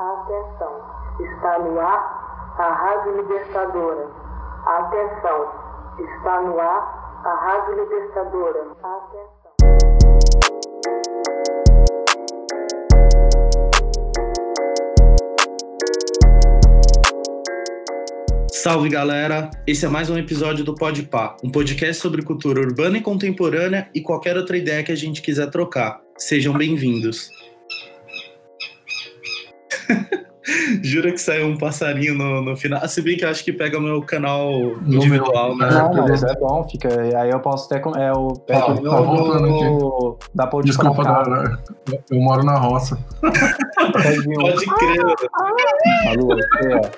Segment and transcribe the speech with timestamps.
[0.00, 0.80] Atenção,
[1.20, 4.08] está no ar a Rádio Libertadora.
[4.64, 5.52] Atenção,
[5.98, 8.60] está no ar a Rádio Libertadora.
[8.82, 9.50] Atenção.
[18.50, 19.50] Salve galera!
[19.66, 23.90] Esse é mais um episódio do Pode Pá, um podcast sobre cultura urbana e contemporânea
[23.94, 26.00] e qualquer outra ideia que a gente quiser trocar.
[26.16, 27.28] Sejam bem-vindos.
[30.82, 32.86] Jura que saiu um passarinho no, no final.
[32.88, 34.50] Se bem que eu acho que pega o meu canal
[34.86, 35.68] individual, né?
[35.70, 36.88] Não, mas é bom, fica.
[37.20, 37.78] Aí eu posso até.
[37.80, 38.28] com- É o.
[38.48, 41.58] É o tá voltando meu- Dá pra Desculpa, galera.
[42.10, 42.98] Eu moro na roça.
[43.20, 45.00] Pode crer.
[46.08, 46.90] Alô, é.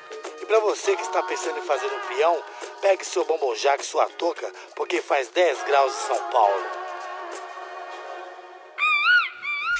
[0.42, 2.36] E pra você que está pensando em fazer um peão,
[2.80, 4.46] pegue seu bombonjac e sua touca,
[4.76, 6.62] porque faz 10 graus em São Paulo.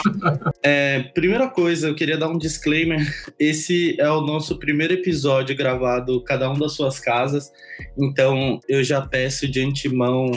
[0.65, 3.01] É, primeira coisa, eu queria dar um disclaimer.
[3.39, 7.51] Esse é o nosso primeiro episódio gravado cada um das suas casas.
[7.99, 10.31] Então eu já peço de antemão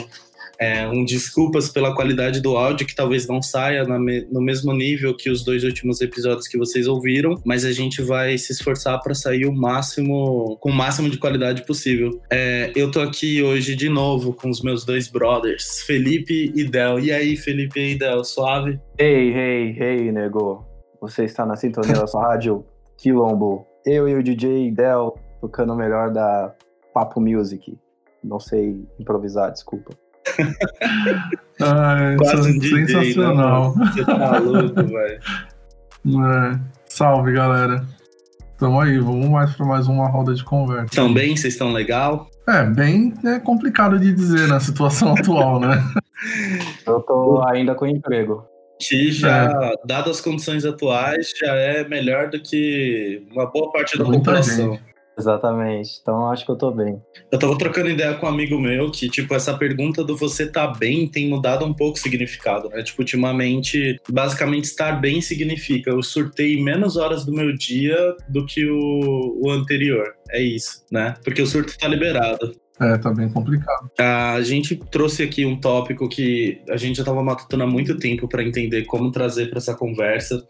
[0.60, 5.16] é, um desculpas pela qualidade do áudio, que talvez não saia me- no mesmo nível
[5.16, 9.14] que os dois últimos episódios que vocês ouviram, mas a gente vai se esforçar para
[9.14, 12.20] sair o máximo, com o máximo de qualidade possível.
[12.30, 17.00] É, eu tô aqui hoje de novo com os meus dois brothers, Felipe e Del.
[17.00, 18.80] E aí, Felipe e Del, suave?
[18.98, 20.64] Ei, ei, ei, nego.
[21.00, 22.64] Você está na sintonia da sua rádio
[22.98, 23.66] Quilombo.
[23.84, 26.54] Eu e o DJ Del tocando o melhor da
[26.94, 27.78] Papo Music.
[28.24, 29.90] Não sei improvisar, desculpa.
[31.60, 33.76] Ai, Quase um é DJ, sensacional.
[33.76, 33.90] né?
[33.94, 35.20] Você tá louco, velho.
[36.06, 36.58] É.
[36.88, 37.84] Salve, galera.
[38.58, 40.86] Tamo aí, vamos mais pra mais uma roda de conversa.
[40.86, 41.36] Estão bem?
[41.36, 42.30] Vocês estão legal?
[42.48, 45.82] É, bem é complicado de dizer na situação atual, né?
[46.86, 48.44] Eu tô ainda com emprego.
[48.80, 54.04] Que já, dadas as condições atuais, já é melhor do que uma boa parte da
[54.04, 54.72] Muita população.
[54.74, 54.82] gente.
[55.18, 55.98] Exatamente.
[56.00, 57.00] Então acho que eu tô bem.
[57.32, 60.66] Eu tava trocando ideia com um amigo meu que, tipo, essa pergunta do você tá
[60.66, 62.82] bem tem mudado um pouco o significado, né?
[62.82, 67.96] Tipo, ultimamente, basicamente, estar bem significa eu surtei menos horas do meu dia
[68.28, 70.14] do que o, o anterior.
[70.30, 71.14] É isso, né?
[71.24, 72.52] Porque o surto tá liberado.
[72.78, 73.90] É, tá bem complicado.
[73.98, 78.28] A gente trouxe aqui um tópico que a gente já estava matutando há muito tempo
[78.28, 80.44] para entender como trazer para essa conversa.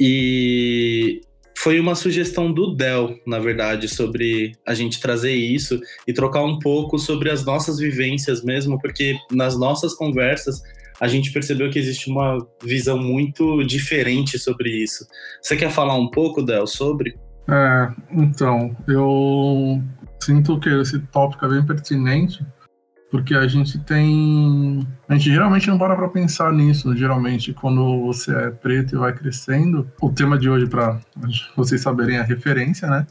[0.00, 1.20] E
[1.56, 6.58] foi uma sugestão do Del, na verdade, sobre a gente trazer isso e trocar um
[6.58, 10.62] pouco sobre as nossas vivências mesmo, porque nas nossas conversas
[11.00, 15.06] a gente percebeu que existe uma visão muito diferente sobre isso.
[15.40, 17.16] Você quer falar um pouco, Del, sobre?
[17.48, 19.82] É, então, eu
[20.20, 22.44] sinto que esse tópico é bem pertinente,
[23.12, 24.88] porque a gente tem.
[25.06, 29.12] A gente geralmente não para pra pensar nisso, geralmente, quando você é preto e vai
[29.12, 29.86] crescendo.
[30.00, 30.98] O tema de hoje, para
[31.54, 33.06] vocês saberem, é referência, né?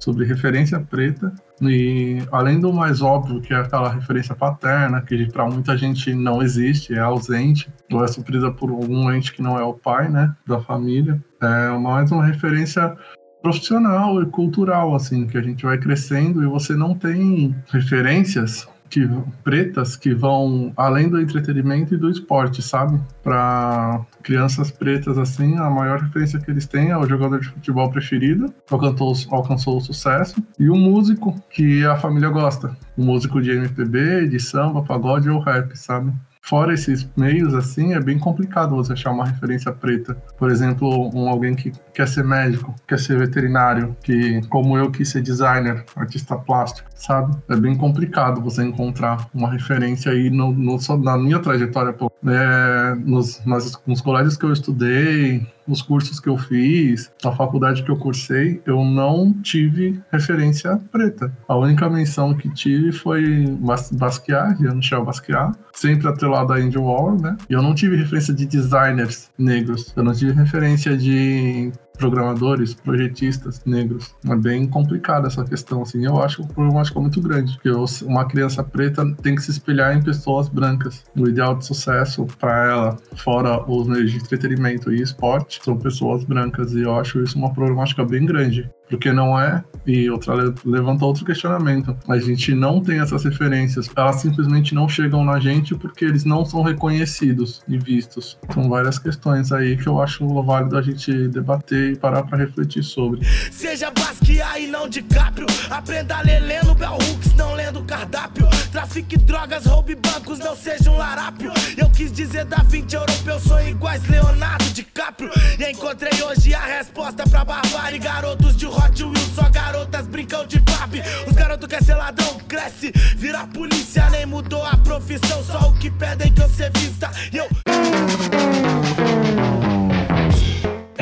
[0.00, 1.32] Sobre referência preta.
[1.62, 6.42] E além do mais óbvio, que é aquela referência paterna, que para muita gente não
[6.42, 10.34] existe, é ausente, ou é suprida por algum ente que não é o pai, né?
[10.44, 11.22] Da família.
[11.40, 12.96] É mais uma referência
[13.40, 19.08] profissional e cultural, assim, que a gente vai crescendo e você não tem referências que,
[19.42, 23.00] pretas que vão além do entretenimento e do esporte, sabe?
[23.24, 27.90] Para crianças pretas, assim, a maior referência que eles têm é o jogador de futebol
[27.90, 32.76] preferido, que alcançou, alcançou o sucesso, e o músico que a família gosta.
[32.96, 36.12] O músico de MPB, de samba, pagode ou rap, sabe?
[36.46, 40.14] Fora esses meios, assim, é bem complicado você achar uma referência preta.
[40.36, 45.08] Por exemplo, um, alguém que quer ser médico, quer ser veterinário, que, como eu, quis
[45.08, 47.34] ser designer, artista plástico, sabe?
[47.48, 52.12] É bem complicado você encontrar uma referência aí no, no- na minha trajetória, pô.
[52.26, 57.82] É, nos, nas- nos colégios que eu estudei, nos cursos que eu fiz, na faculdade
[57.82, 61.32] que eu cursei, eu não tive referência preta.
[61.48, 67.18] A única menção que tive foi Bas- Basquiat, Jean-Michel Basquiat, sempre atrelado a Andy Warhol,
[67.20, 67.36] né?
[67.48, 69.92] E eu não tive referência de designers negros.
[69.96, 74.14] Eu não tive referência de programadores, projetistas negros.
[74.28, 76.04] É bem complicada essa questão, assim.
[76.04, 77.54] Eu acho que o problemático é muito grande.
[77.54, 81.04] Porque uma criança preta tem que se espelhar em pessoas brancas.
[81.16, 86.24] O ideal de sucesso para ela, fora os meios de entretenimento e esporte, são pessoas
[86.24, 86.72] brancas.
[86.72, 88.70] E eu acho isso uma problemática bem grande.
[88.88, 89.62] Porque não é.
[89.86, 90.34] E outra
[90.64, 91.96] levanta outro questionamento.
[92.08, 93.90] A gente não tem essas referências.
[93.94, 98.38] Elas simplesmente não chegam na gente porque eles não são reconhecidos e vistos.
[98.52, 102.82] São várias questões aí que eu acho válido a gente debater e parar para refletir
[102.82, 103.24] sobre.
[103.50, 105.46] Seja Basquiat e não DiCaprio.
[105.68, 108.48] Aprenda a ler lendo Bell Hooks, não lendo cardápio.
[108.74, 111.52] Trafique drogas, roube bancos, não seja um larápio.
[111.76, 115.30] Eu quis dizer da 20 europeu, sou iguais Leonardo DiCaprio.
[115.60, 118.00] E encontrei hoje a resposta pra barbárie.
[118.00, 121.02] Garotos de Hot Wheels, só garotas brincam de Barbie.
[121.24, 124.10] Os garotos querem ser ladrão, cresce, vira polícia.
[124.10, 127.08] Nem mudou a profissão, só o que pedem que eu ser vista.
[127.32, 127.48] E eu.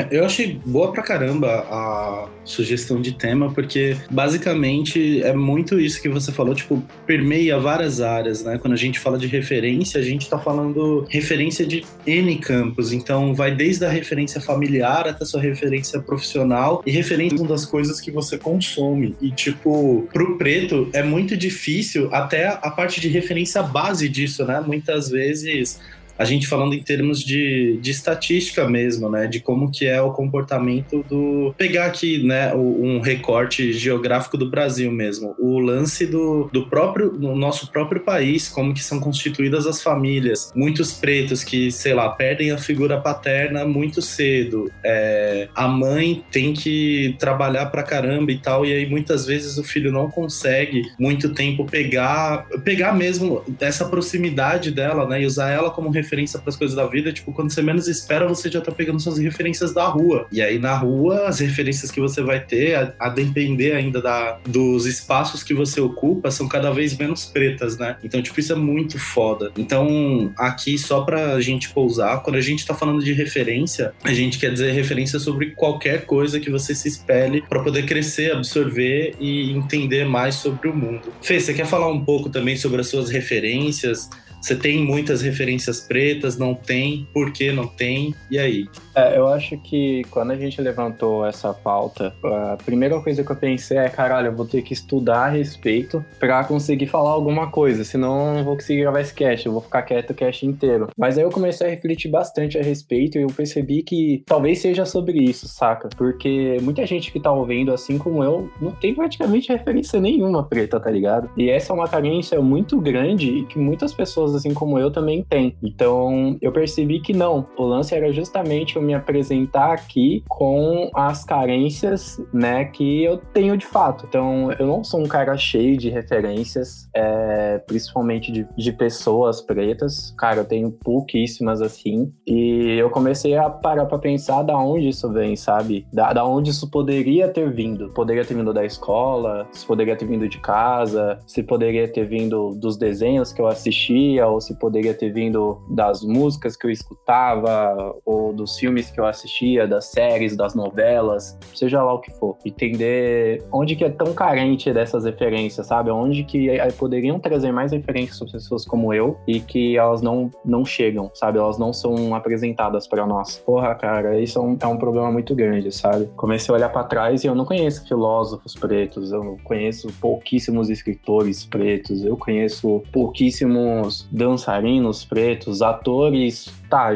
[0.09, 6.09] Eu achei boa pra caramba a sugestão de tema, porque basicamente é muito isso que
[6.09, 8.57] você falou, tipo, permeia várias áreas, né?
[8.57, 13.33] Quando a gente fala de referência, a gente tá falando referência de N campos, então
[13.33, 18.11] vai desde a referência familiar até a sua referência profissional e referência das coisas que
[18.11, 19.15] você consome.
[19.21, 24.61] E, tipo, pro preto é muito difícil até a parte de referência base disso, né?
[24.65, 25.79] Muitas vezes
[26.17, 29.27] a gente falando em termos de, de estatística mesmo, né?
[29.27, 31.53] De como que é o comportamento do...
[31.57, 35.35] Pegar aqui, né, um recorte geográfico do Brasil mesmo.
[35.39, 40.51] O lance do, do próprio, no nosso próprio país, como que são constituídas as famílias.
[40.55, 44.71] Muitos pretos que, sei lá, perdem a figura paterna muito cedo.
[44.83, 49.63] É, a mãe tem que trabalhar pra caramba e tal, e aí muitas vezes o
[49.63, 55.21] filho não consegue muito tempo pegar, pegar mesmo essa proximidade dela, né?
[55.21, 58.27] E usar ela como referência para as coisas da vida, tipo, quando você menos espera,
[58.27, 60.27] você já tá pegando suas referências da rua.
[60.31, 64.39] E aí na rua, as referências que você vai ter, a, a depender ainda da,
[64.47, 67.97] dos espaços que você ocupa, são cada vez menos pretas, né?
[68.03, 69.51] Então, tipo, isso é muito foda.
[69.57, 74.37] Então, aqui, só pra gente pousar, quando a gente tá falando de referência, a gente
[74.37, 79.51] quer dizer referência sobre qualquer coisa que você se espelhe para poder crescer, absorver e
[79.51, 81.13] entender mais sobre o mundo.
[81.21, 84.09] Fê, você quer falar um pouco também sobre as suas referências?
[84.43, 88.13] Você tem muitas referências pretas, não tem, por que não tem?
[88.29, 88.67] E aí?
[88.95, 93.35] É, eu acho que quando a gente levantou essa pauta, a primeira coisa que eu
[93.35, 97.83] pensei é, caralho, eu vou ter que estudar a respeito para conseguir falar alguma coisa,
[97.83, 100.89] senão eu não vou conseguir gravar esse cast, eu vou ficar quieto o cast inteiro.
[100.97, 104.85] Mas aí eu comecei a refletir bastante a respeito e eu percebi que talvez seja
[104.85, 105.89] sobre isso, saca?
[105.97, 110.79] Porque muita gente que tá ouvindo, assim como eu, não tem praticamente referência nenhuma preta,
[110.79, 111.29] tá ligado?
[111.35, 115.23] E essa é uma carência muito grande e que muitas pessoas, assim como eu, também
[115.23, 115.55] têm.
[115.63, 122.21] Então eu percebi que não, o lance era justamente me apresentar aqui com as carências,
[122.33, 124.05] né, que eu tenho de fato.
[124.07, 130.13] Então, eu não sou um cara cheio de referências, é, principalmente de, de pessoas pretas.
[130.17, 132.11] Cara, eu tenho pouquíssimas assim.
[132.27, 135.85] E eu comecei a parar pra pensar da onde isso vem, sabe?
[135.91, 137.89] Da, da onde isso poderia ter vindo.
[137.93, 142.51] Poderia ter vindo da escola, se poderia ter vindo de casa, se poderia ter vindo
[142.55, 147.95] dos desenhos que eu assistia, ou se poderia ter vindo das músicas que eu escutava,
[148.05, 152.11] ou dos filmes filmes que eu assistia, das séries, das novelas, seja lá o que
[152.11, 152.37] for.
[152.43, 155.91] Entender onde que é tão carente dessas referências, sabe?
[155.91, 160.65] Onde que poderiam trazer mais referências para pessoas como eu e que elas não, não
[160.65, 161.37] chegam, sabe?
[161.37, 163.37] Elas não são apresentadas para nós.
[163.45, 166.09] Porra, cara, isso é um, é um problema muito grande, sabe?
[166.15, 171.45] Comecei a olhar para trás e eu não conheço filósofos pretos, eu conheço pouquíssimos escritores
[171.45, 176.93] pretos, eu conheço pouquíssimos dançarinos pretos, atores, tá,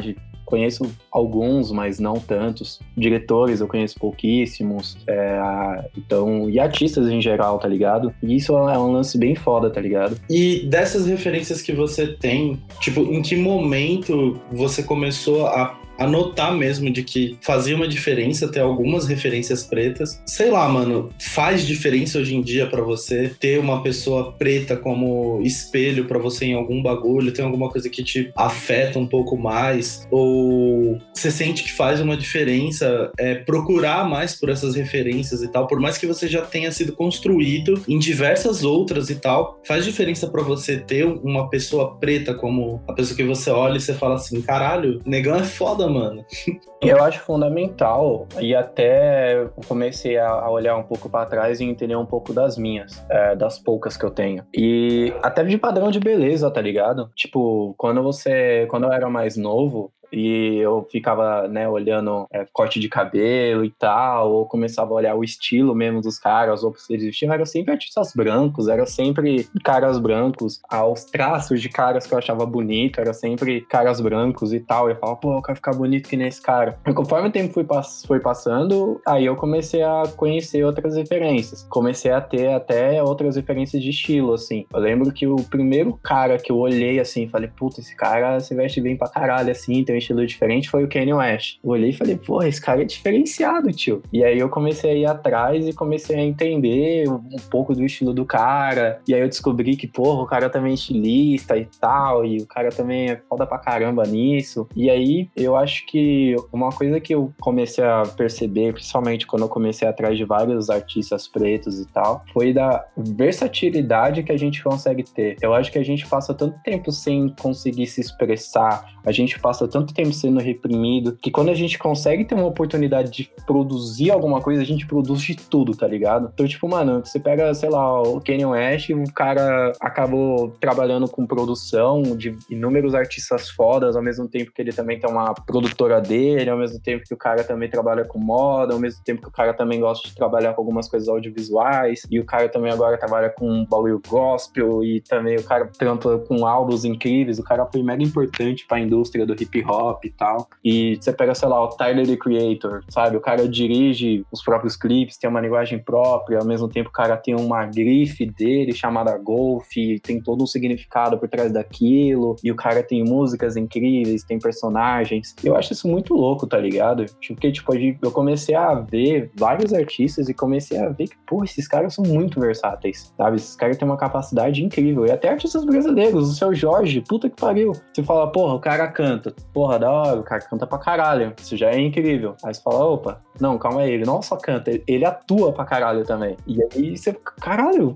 [0.47, 2.79] conheço alguns, mas não tantos.
[2.95, 4.97] Diretores eu conheço pouquíssimos.
[5.05, 8.13] É, então, e artistas em geral, tá ligado?
[8.23, 10.17] E isso é um lance bem foda, tá ligado?
[10.29, 16.55] E dessas referências que você tem, tipo, em que momento você começou a a notar
[16.55, 20.21] mesmo de que fazia uma diferença ter algumas referências pretas.
[20.25, 25.41] Sei lá, mano, faz diferença hoje em dia para você ter uma pessoa preta como
[25.43, 27.31] espelho para você em algum bagulho?
[27.31, 30.07] Tem alguma coisa que te afeta um pouco mais?
[30.11, 35.67] Ou você sente que faz uma diferença é, procurar mais por essas referências e tal?
[35.67, 40.27] Por mais que você já tenha sido construído em diversas outras e tal, faz diferença
[40.27, 44.15] para você ter uma pessoa preta como a pessoa que você olha e você fala
[44.15, 46.25] assim: caralho, negão é foda mano.
[46.81, 52.05] Eu acho fundamental e até comecei a olhar um pouco para trás e entender um
[52.05, 54.45] pouco das minhas, é, das poucas que eu tenho.
[54.55, 57.09] E até de padrão de beleza, tá ligado?
[57.15, 62.79] Tipo, quando você, quando eu era mais novo, e eu ficava, né, olhando é, corte
[62.79, 66.93] de cabelo e tal, ou começava a olhar o estilo mesmo dos caras, ou se
[66.93, 72.13] eles vestiam, eram sempre artistas brancos, eram sempre caras brancos, aos traços de caras que
[72.13, 75.57] eu achava bonito, era sempre caras brancos e tal, e eu falava, pô, eu quero
[75.57, 76.79] ficar bonito que nem esse cara.
[76.85, 81.63] E conforme o tempo foi, pass foi passando, aí eu comecei a conhecer outras referências,
[81.69, 84.65] comecei a ter até outras referências de estilo, assim.
[84.73, 88.55] Eu lembro que o primeiro cara que eu olhei assim, falei, puta, esse cara se
[88.55, 91.57] veste bem pra caralho, assim, tem um estilo diferente, foi o Kanye West.
[91.63, 94.01] Eu olhei e falei, pô, esse cara é diferenciado, tio.
[94.11, 98.13] E aí eu comecei a ir atrás e comecei a entender um pouco do estilo
[98.13, 98.99] do cara.
[99.07, 102.47] E aí eu descobri que, porra, o cara também é estilista e tal, e o
[102.47, 104.67] cara também é foda pra caramba nisso.
[104.75, 109.49] E aí eu acho que uma coisa que eu comecei a perceber, principalmente quando eu
[109.49, 115.03] comecei atrás de vários artistas pretos e tal, foi da versatilidade que a gente consegue
[115.03, 115.37] ter.
[115.41, 119.67] Eu acho que a gente passa tanto tempo sem conseguir se expressar, a gente passa
[119.67, 124.41] tanto tempo sendo reprimido, que quando a gente consegue ter uma oportunidade de produzir alguma
[124.41, 126.29] coisa, a gente produz de tudo, tá ligado?
[126.33, 131.25] Então, tipo, mano, você pega, sei lá, o Kanye West, o cara acabou trabalhando com
[131.25, 136.49] produção de inúmeros artistas fodas, ao mesmo tempo que ele também tem uma produtora dele,
[136.49, 139.31] ao mesmo tempo que o cara também trabalha com moda, ao mesmo tempo que o
[139.31, 143.29] cara também gosta de trabalhar com algumas coisas audiovisuais, e o cara também agora trabalha
[143.29, 148.03] com bagulho gospel, e também o cara trampa com álbuns incríveis, o cara foi mega
[148.03, 150.47] importante pra indústria do hip hop e tal.
[150.63, 153.17] E você pega, sei lá, o Tyler, the Creator, sabe?
[153.17, 157.17] O cara dirige os próprios clipes, tem uma linguagem própria, ao mesmo tempo o cara
[157.17, 159.67] tem uma grife dele chamada Golf,
[160.03, 165.35] tem todo um significado por trás daquilo, e o cara tem músicas incríveis, tem personagens.
[165.43, 167.05] Eu acho isso muito louco, tá ligado?
[167.27, 171.67] Porque, tipo, eu comecei a ver vários artistas e comecei a ver que, pô, esses
[171.67, 173.37] caras são muito versáteis, sabe?
[173.37, 175.05] Esses caras têm uma capacidade incrível.
[175.05, 177.73] E até artistas brasileiros, o seu Jorge, puta que pariu.
[177.93, 179.33] Você fala, porra, o cara canta.
[179.53, 181.33] Porra, da hora, o cara canta pra caralho.
[181.37, 182.35] Isso já é incrível.
[182.43, 186.05] Aí você fala, opa, não, calma aí, ele não só canta, ele atua pra caralho
[186.05, 186.37] também.
[186.47, 187.95] E aí você, caralho,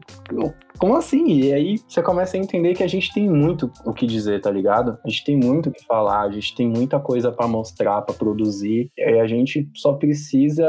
[0.78, 1.28] como assim?
[1.28, 4.52] E aí você começa a entender que a gente tem muito o que dizer, tá
[4.52, 4.98] ligado?
[5.06, 8.16] A gente tem muito o que falar, a gente tem muita coisa para mostrar, para
[8.16, 8.92] produzir.
[8.98, 10.68] E a gente só precisa,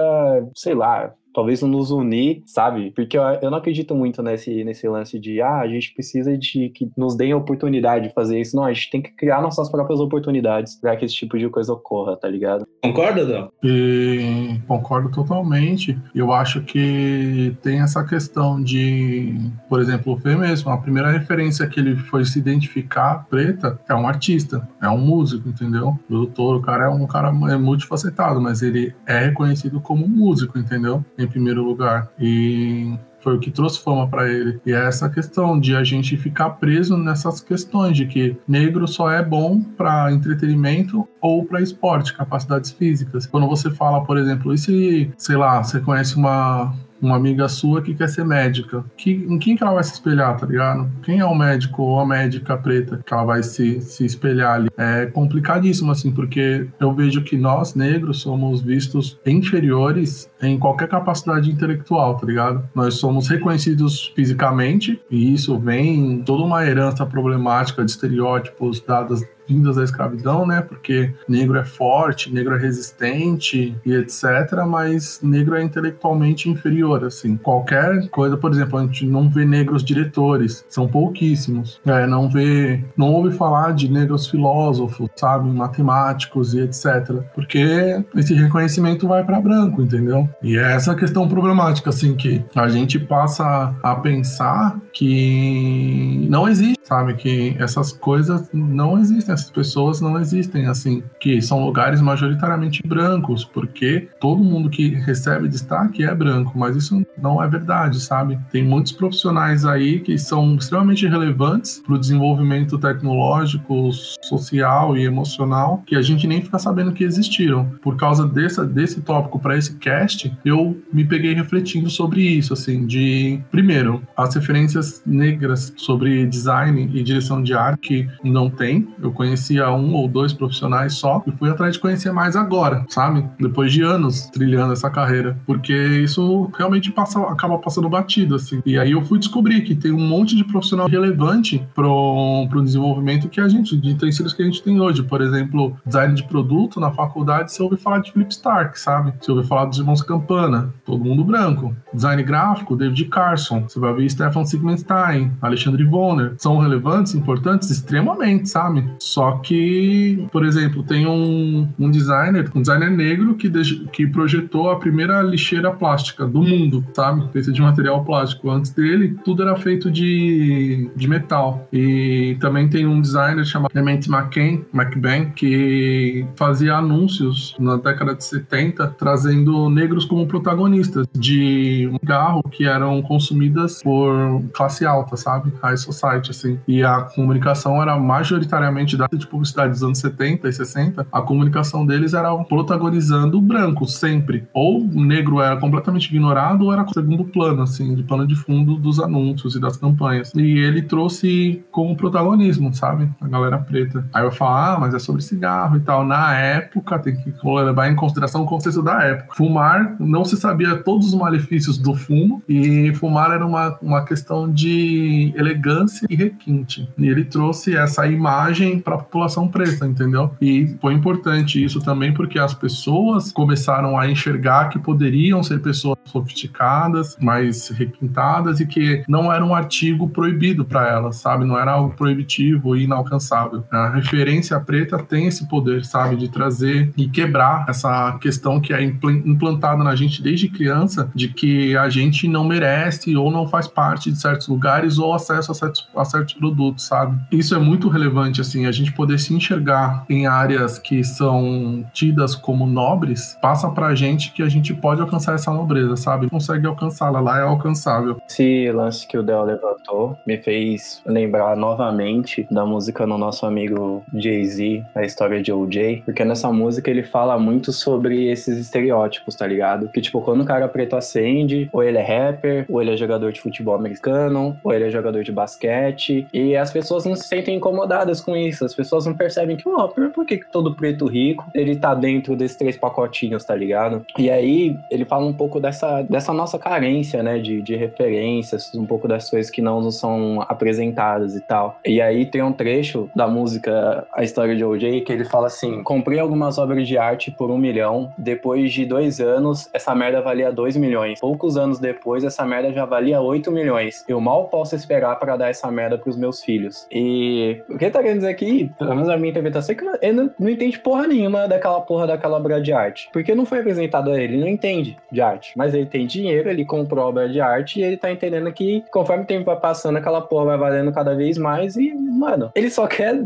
[0.55, 2.91] sei lá, talvez nos unir, sabe?
[2.91, 6.69] Porque eu, eu não acredito muito nesse, nesse lance de, ah, a gente precisa de
[6.71, 8.57] que nos deem a oportunidade de fazer isso.
[8.57, 11.73] Não, a gente tem que criar nossas próprias oportunidades para que esse tipo de coisa
[11.73, 12.67] ocorra, tá ligado?
[12.83, 13.49] Concorda, Dan?
[13.63, 15.99] E, concordo totalmente.
[16.15, 19.35] Eu acho que tem essa questão de,
[19.69, 23.95] por exemplo, o Fê mesmo, a primeira referência que ele foi se identificar preta é
[23.95, 25.89] um artista, é um músico, entendeu?
[25.89, 30.59] O produtor, o cara é um cara é multifacetado, mas ele é reconhecido como músico,
[30.59, 31.05] entendeu?
[31.23, 32.11] Em primeiro lugar.
[32.19, 34.61] E foi o que trouxe fama para ele.
[34.67, 39.11] E é essa questão de a gente ficar preso nessas questões de que negro só
[39.11, 43.27] é bom para entretenimento ou para esporte, capacidades físicas.
[43.27, 47.83] Quando você fala, por exemplo, e se, sei lá, você conhece uma uma amiga sua
[47.83, 48.85] que quer ser médica.
[48.97, 50.89] Que, em quem que ela vai se espelhar, tá ligado?
[51.03, 54.69] Quem é o médico ou a médica preta que ela vai se, se espelhar ali?
[54.79, 61.51] É complicadíssimo, assim, porque eu vejo que nós, negros, somos vistos inferiores em qualquer capacidade
[61.51, 62.69] intelectual, tá ligado?
[62.75, 69.77] Nós somos reconhecidos fisicamente, e isso vem toda uma herança problemática de estereótipos dadas vindas
[69.77, 70.61] da escravidão, né?
[70.63, 74.65] Porque negro é forte, negro é resistente e etc.
[74.67, 77.37] Mas negro é intelectualmente inferior, assim.
[77.37, 81.81] Qualquer coisa, por exemplo, a gente não vê negros diretores, são pouquíssimos.
[81.85, 87.23] É, não vê, não ouve falar de negros filósofos, sabe, matemáticos e etc.
[87.35, 90.29] Porque esse reconhecimento vai para branco, entendeu?
[90.43, 96.81] E é essa questão problemática, assim, que a gente passa a pensar que não existe,
[96.85, 102.83] sabe, que essas coisas não existem essas pessoas não existem assim, que são lugares majoritariamente
[102.87, 108.39] brancos, porque todo mundo que recebe destaque é branco, mas isso não é verdade, sabe?
[108.51, 113.91] Tem muitos profissionais aí que são extremamente relevantes para o desenvolvimento tecnológico,
[114.23, 117.71] social e emocional, que a gente nem fica sabendo que existiram.
[117.83, 123.41] Por causa desse tópico para esse cast, eu me peguei refletindo sobre isso, assim, de
[123.51, 129.71] primeiro, as referências negras sobre design e direção de arte que não tem, eu conhecia
[129.73, 133.25] um ou dois profissionais só e fui atrás de conhecer mais agora, sabe?
[133.39, 138.63] Depois de anos trilhando essa carreira, porque isso realmente passa, acaba passando batido, assim.
[138.65, 143.29] E aí eu fui descobrir que tem um monte de profissional relevante pro, pro desenvolvimento
[143.29, 145.03] que a gente, de utensílios que a gente tem hoje.
[145.03, 149.13] Por exemplo, design de produto na faculdade, você ouve falar de Philip Stark, sabe?
[149.21, 151.75] Você ouve falar dos irmãos Campana, todo mundo branco.
[151.93, 153.63] Design gráfico, David Carson.
[153.63, 156.35] Você vai ver Stefan Sigmenstein, Alexandre Vonner.
[156.37, 158.85] São relevantes, importantes, extremamente, sabe?
[158.99, 163.51] Só que, por exemplo, tem um, um designer, um designer negro que,
[163.91, 167.27] que projetou a primeira lixeira plástica do mundo, sabe?
[167.33, 168.51] Feita de material plástico.
[168.51, 171.67] Antes dele, tudo era feito de, de metal.
[171.73, 178.25] E também tem um designer chamado Clement McCain, McBain, que fazia anúncios na década de
[178.25, 185.53] 70, trazendo negros como protagonistas de um carro que eram consumidas por classe alta, sabe?
[185.63, 186.59] High society, assim.
[186.67, 191.07] E a comunicação era majoritariamente dada de publicidade dos anos 70 e 60.
[191.11, 194.47] A comunicação deles era protagonizando o branco, sempre.
[194.53, 198.77] Ou o negro era completamente ignorado ou era segundo plano, assim, de plano de fundo
[198.77, 200.33] dos anúncios e das campanhas.
[200.35, 203.09] E ele trouxe como protagonismo, sabe?
[203.21, 204.05] A galera preta.
[204.13, 206.05] Aí eu falo, ah, mas é sobre cigarro e tal.
[206.05, 209.35] Na época, tem que levar em consideração o contexto da época.
[209.35, 214.51] Fumar, não se sabia todos os malefícios do fumo e fumar era uma, uma questão
[214.51, 216.89] de elegância e requinte.
[216.99, 220.31] E ele trouxe essa imagem para a população preta, entendeu?
[220.41, 225.99] E foi importante isso também porque as pessoas começaram a enxergar que poderiam ser pessoas
[226.05, 231.45] sofisticadas, mais requintadas e que não era um artigo proibido para elas, sabe?
[231.45, 233.65] Não era algo proibitivo e inalcançável.
[233.71, 238.83] A referência preta tem esse poder, sabe, de trazer e quebrar essa questão que é
[238.83, 244.11] implantada na gente desde criança de que a gente não merece ou não faz parte
[244.11, 247.19] de certos lugares ou acesso a certos, a certos produtos, sabe?
[247.31, 252.35] Isso é muito relevante, assim, a gente poder se enxergar em áreas que são tidas
[252.35, 256.29] como nobres, passa pra gente que a gente pode alcançar essa nobreza, sabe?
[256.29, 258.21] Consegue alcançá-la, lá é alcançável.
[258.29, 264.05] Esse lance que o Del levantou me fez lembrar novamente da música no nosso amigo
[264.15, 269.47] Jay-Z, a história de OJ, porque nessa música ele fala muito sobre esses estereótipos, tá
[269.47, 269.62] ligado?
[269.89, 273.33] Que tipo, quando o cara preto acende, ou ele é rapper, ou ele é jogador
[273.33, 277.57] de futebol americano, ou ele é jogador de basquete, e as pessoas não se sentem
[277.57, 281.45] incomodadas com isso, as pessoas não percebem que, ó, oh, por que todo preto rico,
[281.55, 284.05] ele tá dentro desses três pacotinhos, tá ligado?
[284.19, 288.87] E aí ele fala um pouco dessa, dessa nossa carência, né, de, de referências, um
[288.87, 291.79] pouco das coisas que não nos são apresentadas e tal.
[291.85, 295.83] E aí tem um trecho da música A História de OJ que ele fala assim:
[295.83, 300.53] comprei algumas obras de arte por um milhão, depois de dois anos, essa merda valia
[300.53, 301.21] dois milhões.
[301.21, 304.05] Poucos anos depois, essa merda já valia oito milhões.
[304.09, 306.87] Eu mal posso esperar para dar essa merda pros meus filhos.
[306.91, 309.85] E o que ele tá querendo dizer aqui, pelo menos a minha interpretação, é que
[310.07, 313.09] ele não, não entende porra nenhuma daquela porra daquela obra de arte.
[313.13, 315.53] Porque não foi apresentado a ele, ele não entende de arte.
[315.57, 319.25] Mas ele tem dinheiro, ele comprou obra de arte e ele tá entendendo que conforme
[319.25, 321.93] o tempo vai passando, aquela porra vai valendo cada vez mais e,
[322.23, 323.21] mano, ele só quer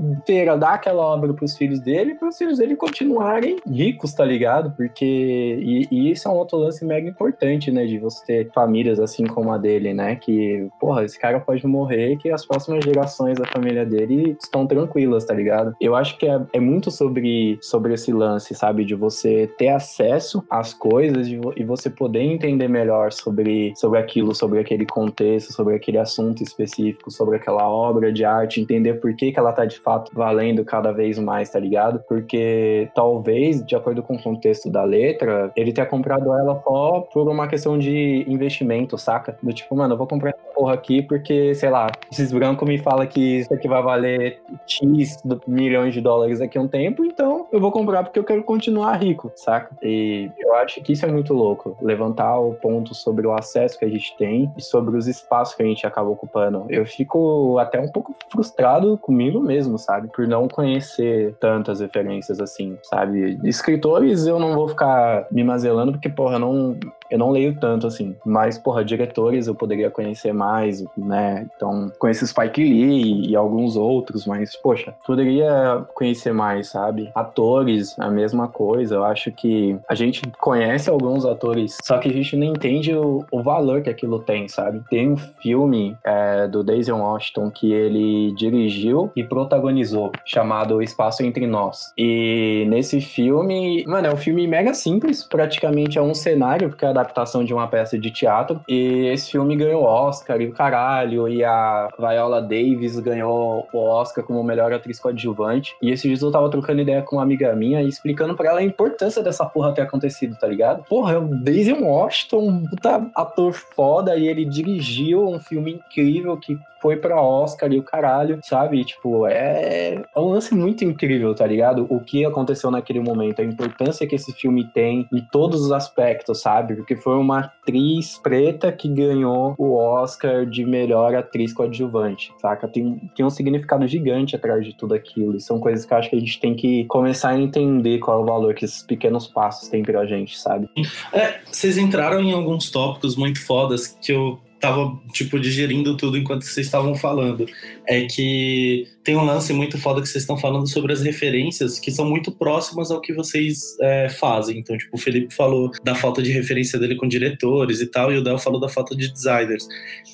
[0.58, 4.72] dar aquela obra pros filhos dele para os filhos dele continuarem ricos, tá ligado?
[4.74, 5.04] Porque.
[5.04, 7.84] E, e, isso é um outro lance mega importante, né?
[7.84, 10.16] De você ter famílias assim como a dele, né?
[10.16, 15.24] Que, porra, esse cara pode morrer que as próximas gerações da família dele estão tranquilas,
[15.24, 15.74] tá ligado?
[15.80, 18.84] Eu acho que é, é muito sobre, sobre esse lance, sabe?
[18.84, 24.34] De você ter acesso às coisas de, e você poder entender melhor sobre, sobre aquilo,
[24.34, 29.32] sobre aquele contexto, sobre aquele assunto específico, sobre aquela obra de arte, entender por que,
[29.32, 32.02] que ela tá de fato valendo cada vez mais, tá ligado?
[32.08, 37.28] Porque talvez, de acordo com o contexto da letra, ele tenha comprado ela só por
[37.28, 39.36] uma questão de investimento, saca?
[39.42, 42.78] Do tipo, mano, eu vou comprar essa porra aqui porque, sei lá, esses brancos me
[42.78, 47.46] falam que isso aqui vai valer X milhões de dólares daqui a um tempo, então
[47.52, 49.76] eu vou comprar porque eu quero continuar rico, saca?
[49.82, 53.84] E eu acho que isso é muito louco, levantar o ponto sobre o acesso que
[53.84, 56.66] a gente tem e sobre os espaços que a gente acaba ocupando.
[56.68, 60.08] Eu fico até um pouco frustrado comigo mesmo, sabe?
[60.08, 63.38] Por não conhecer tantas referências assim, sabe?
[63.44, 66.78] Escritores eu não vou ficar me mazelando porque, porra, não,
[67.10, 68.16] eu não leio tanto assim.
[68.24, 71.46] Mas, porra, diretores eu poderia conhecer mais, né?
[71.56, 77.10] Então, conheço Spike Lee e alguns outros, mas, poxa, poderia conhecer mais, sabe?
[77.14, 78.96] Atores, a mesma coisa.
[78.96, 83.24] Eu acho que a gente conhece alguns atores, só que a gente não entende o,
[83.30, 84.82] o valor que aquilo tem, sabe?
[84.88, 91.46] Tem um filme é, do Daisy Washington que ele dirigiu e protagonizou, chamado Espaço Entre
[91.46, 91.92] Nós.
[91.96, 97.44] E nesse filme, mano, é um filme mega simples, praticamente é um cenário, porque adaptação
[97.44, 98.60] de uma peça de teatro.
[98.68, 101.28] E esse filme ganhou Oscar e o caralho.
[101.28, 105.74] E a Viola Davis ganhou o Oscar como melhor atriz coadjuvante.
[105.82, 108.60] E esse dias eu tava trocando ideia com uma amiga minha e explicando pra ela
[108.60, 110.84] a importância dessa porra ter acontecido, tá ligado?
[110.84, 116.36] Porra, é o Daisy Washington, um puta ator foda, e ele dirigiu um filme incrível
[116.36, 118.84] que foi pra Oscar e o caralho, sabe?
[118.84, 121.86] Tipo, é, é um lance muito incrível, tá ligado?
[121.88, 126.40] O que aconteceu naquele momento, a importância que esse filme tem em todos os aspectos,
[126.40, 126.84] sabe?
[126.86, 132.68] Porque foi uma atriz preta que ganhou o Oscar de melhor atriz coadjuvante, saca?
[132.68, 135.36] Tem, tem um significado gigante atrás de tudo aquilo.
[135.36, 138.20] E são coisas que eu acho que a gente tem que começar a entender qual
[138.20, 140.70] é o valor que esses pequenos passos têm pra gente, sabe?
[141.12, 146.42] É, vocês entraram em alguns tópicos muito fodas que eu tava, tipo, digerindo tudo enquanto
[146.42, 147.46] vocês estavam falando.
[147.88, 151.92] É que tem um lance muito foda que vocês estão falando sobre as referências que
[151.92, 154.58] são muito próximas ao que vocês é, fazem.
[154.58, 158.18] Então, tipo, o Felipe falou da falta de referência dele com diretores e tal, e
[158.18, 159.66] o Del falou da falta de designers.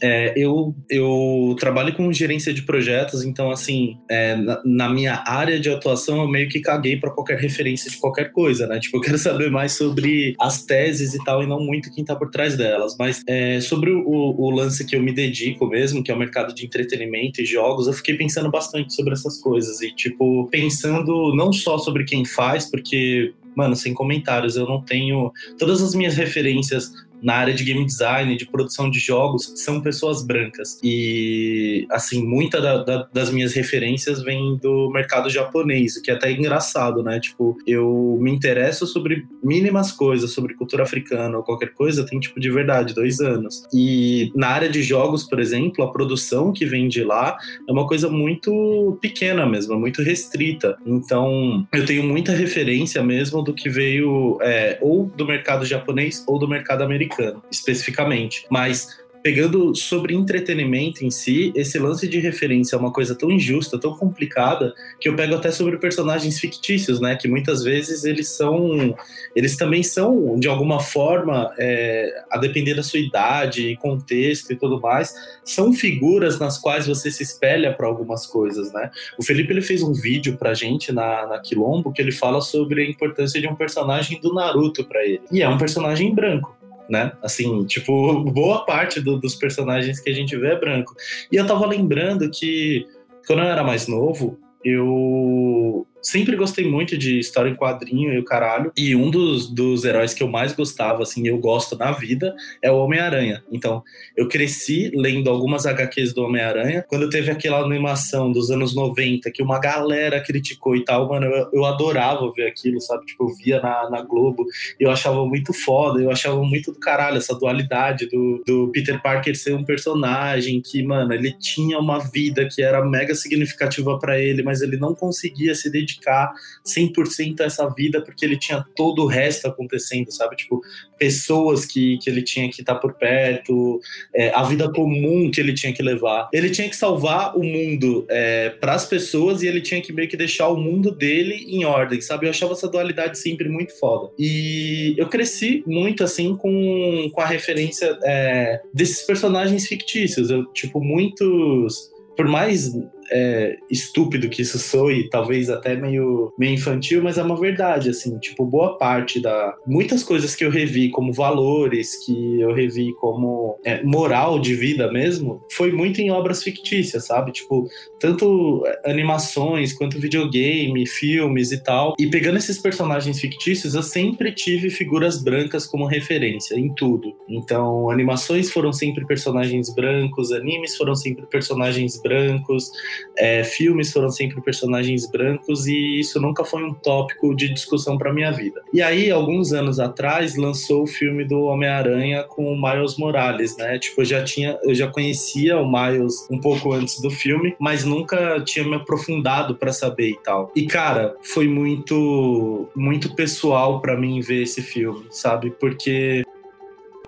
[0.02, 5.58] É, eu, eu trabalho com gerência de projetos, então, assim, é, na, na, minha área
[5.58, 8.78] de atuação, eu meio que caguei para qualquer referência de qualquer coisa, né?
[8.78, 12.14] Tipo, eu quero saber mais sobre as teses e tal, e não muito quem tá
[12.14, 12.94] por trás delas.
[12.98, 16.54] Mas é, sobre o, o lance que eu me dedico mesmo, que é o mercado
[16.54, 19.80] de entretenimento e jogos, eu fiquei pensando bastante sobre essas coisas.
[19.80, 25.30] E, tipo, pensando não só sobre quem faz, porque mano, sem comentários, eu não tenho.
[25.58, 26.90] Todas as minhas referências
[27.22, 30.78] na área de game design, de produção de jogos, são pessoas brancas.
[30.82, 36.14] E, assim, muita da, da, das minhas referências vem do mercado japonês, o que é
[36.14, 37.20] até engraçado, né?
[37.20, 42.40] Tipo, eu me interesso sobre mínimas coisas, sobre cultura africana ou qualquer coisa, tem, tipo,
[42.40, 43.62] de verdade, dois anos.
[43.72, 47.36] E na área de jogos, por exemplo, a produção que vem de lá
[47.68, 50.76] é uma coisa muito pequena mesmo, muito restrita.
[50.84, 56.38] Então, eu tenho muita referência mesmo do que veio é, ou do mercado japonês ou
[56.38, 58.46] do mercado americano americano, especificamente.
[58.50, 63.78] Mas pegando sobre entretenimento em si, esse lance de referência é uma coisa tão injusta,
[63.78, 67.14] tão complicada, que eu pego até sobre personagens fictícios, né?
[67.14, 68.96] Que muitas vezes eles são.
[69.34, 74.80] Eles também são, de alguma forma, é, a depender da sua idade, contexto e tudo
[74.80, 78.90] mais, são figuras nas quais você se espelha para algumas coisas, né?
[79.16, 82.82] O Felipe ele fez um vídeo pra gente na, na Quilombo que ele fala sobre
[82.82, 85.22] a importância de um personagem do Naruto para ele.
[85.30, 87.12] E é um personagem branco né?
[87.22, 90.94] Assim, tipo, boa parte do, dos personagens que a gente vê é branco.
[91.30, 92.86] E eu tava lembrando que
[93.26, 98.24] quando eu era mais novo, eu sempre gostei muito de história em quadrinho e o
[98.24, 98.72] caralho.
[98.76, 102.70] E um dos, dos heróis que eu mais gostava, assim, eu gosto na vida, é
[102.70, 103.42] o Homem-Aranha.
[103.50, 103.82] Então,
[104.16, 106.84] eu cresci lendo algumas HQs do Homem-Aranha.
[106.88, 111.48] Quando teve aquela animação dos anos 90 que uma galera criticou e tal, mano, eu,
[111.52, 113.06] eu adorava ver aquilo, sabe?
[113.06, 114.44] Tipo, eu via na, na Globo
[114.80, 119.00] e eu achava muito foda, eu achava muito do caralho essa dualidade do, do Peter
[119.00, 124.18] Parker ser um personagem que, mano, ele tinha uma vida que era mega significativa para
[124.18, 126.32] ele, mas ele não conseguia se dedicar dedicar
[126.66, 130.36] 100% a essa vida porque ele tinha todo o resto acontecendo, sabe?
[130.36, 130.60] Tipo,
[130.98, 133.80] pessoas que, que ele tinha que estar por perto,
[134.14, 136.28] é, a vida comum que ele tinha que levar.
[136.32, 140.08] Ele tinha que salvar o mundo é, para as pessoas e ele tinha que meio
[140.08, 142.26] que deixar o mundo dele em ordem, sabe?
[142.26, 144.10] Eu achava essa dualidade sempre muito foda.
[144.18, 150.30] E eu cresci muito assim com, com a referência é, desses personagens fictícios.
[150.30, 151.90] Eu, tipo, muitos.
[152.14, 152.70] Por mais
[153.10, 158.18] é, estúpido que isso soe, talvez até meio, meio infantil, mas é uma verdade, assim,
[158.18, 159.54] tipo, boa parte da...
[159.66, 164.90] Muitas coisas que eu revi como valores, que eu revi como é, moral de vida
[164.90, 167.32] mesmo, foi muito em obras fictícias, sabe?
[167.32, 171.94] Tipo, tanto animações, quanto videogame, filmes e tal.
[171.98, 177.14] E pegando esses personagens fictícios, eu sempre tive figuras brancas como referência, em tudo.
[177.28, 182.70] Então, animações foram sempre personagens brancos, animes foram sempre personagens brancos,
[183.16, 188.12] é, filmes foram sempre personagens brancos e isso nunca foi um tópico de discussão para
[188.12, 188.62] minha vida.
[188.72, 193.78] E aí, alguns anos atrás, lançou o filme do Homem-Aranha com o Miles Morales, né?
[193.78, 197.84] Tipo, eu já tinha, eu já conhecia o Miles um pouco antes do filme, mas
[197.84, 200.50] nunca tinha me aprofundado para saber e tal.
[200.54, 205.50] E cara, foi muito muito pessoal para mim ver esse filme, sabe?
[205.50, 206.24] Porque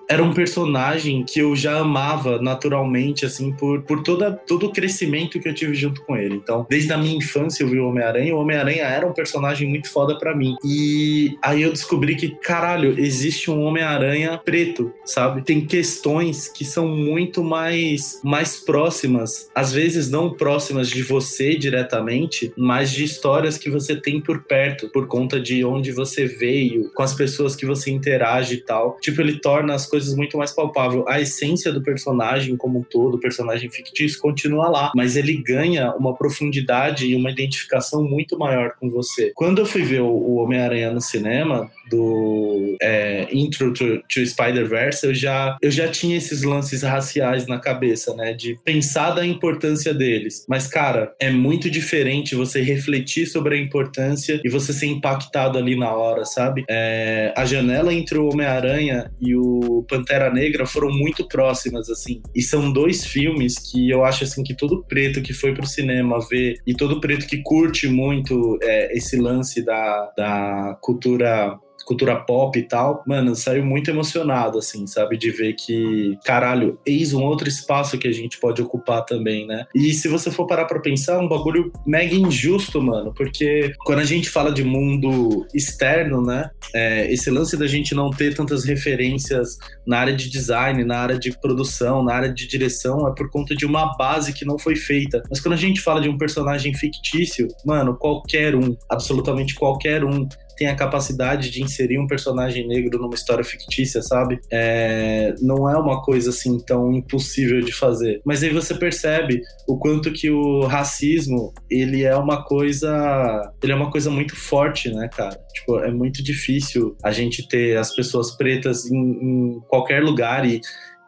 [0.08, 5.40] era um personagem que eu já amava naturalmente, assim, por, por toda, todo o crescimento
[5.40, 6.36] que eu tive junto com ele.
[6.36, 9.90] Então, desde a minha infância eu vi o Homem-Aranha, o Homem-Aranha era um personagem muito
[9.90, 10.56] foda para mim.
[10.64, 15.42] E aí eu descobri que, caralho, existe um Homem-Aranha preto, sabe?
[15.42, 22.52] Tem questões que são muito mais, mais próximas, às vezes não próximas de você diretamente,
[22.56, 27.02] mas de histórias que você tem por perto, por conta de onde você veio, com
[27.02, 28.98] as pessoas que você interage e tal.
[29.00, 31.04] Tipo, ele torna as coisas muito mais palpável.
[31.06, 35.92] A essência do personagem como um todo, o personagem fictício, continua lá, mas ele ganha
[35.94, 39.30] uma profundidade e uma identificação muito maior com você.
[39.36, 45.14] Quando eu fui ver o Homem-Aranha no cinema, do é, Intro to, to Spider-Verse, eu
[45.14, 48.32] já, eu já tinha esses lances raciais na cabeça, né?
[48.32, 50.44] De pensar da importância deles.
[50.48, 55.76] Mas, cara, é muito diferente você refletir sobre a importância e você ser impactado ali
[55.76, 56.64] na hora, sabe?
[56.68, 62.22] É, a janela entre o Homem-Aranha e o Pantera Negra foram muito próximas, assim.
[62.34, 66.18] E são dois filmes que eu acho, assim, que todo preto que foi pro cinema
[66.28, 72.58] ver e todo preto que curte muito é, esse lance da, da cultura cultura pop
[72.58, 75.16] e tal, mano, saiu muito emocionado, assim, sabe?
[75.16, 79.66] De ver que, caralho, eis um outro espaço que a gente pode ocupar também, né?
[79.74, 84.00] E se você for parar pra pensar, é um bagulho mega injusto, mano, porque quando
[84.00, 86.50] a gente fala de mundo externo, né?
[86.74, 91.18] É, esse lance da gente não ter tantas referências na área de design, na área
[91.18, 94.76] de produção, na área de direção, é por conta de uma base que não foi
[94.76, 95.22] feita.
[95.28, 100.26] Mas quando a gente fala de um personagem fictício, mano, qualquer um, absolutamente qualquer um,
[100.56, 104.40] tem a capacidade de inserir um personagem negro numa história fictícia, sabe?
[104.50, 108.20] É, não é uma coisa assim tão impossível de fazer.
[108.24, 113.76] Mas aí você percebe o quanto que o racismo, ele é uma coisa, ele é
[113.76, 115.38] uma coisa muito forte, né, cara?
[115.54, 120.60] Tipo, é muito difícil a gente ter as pessoas pretas em, em qualquer lugar e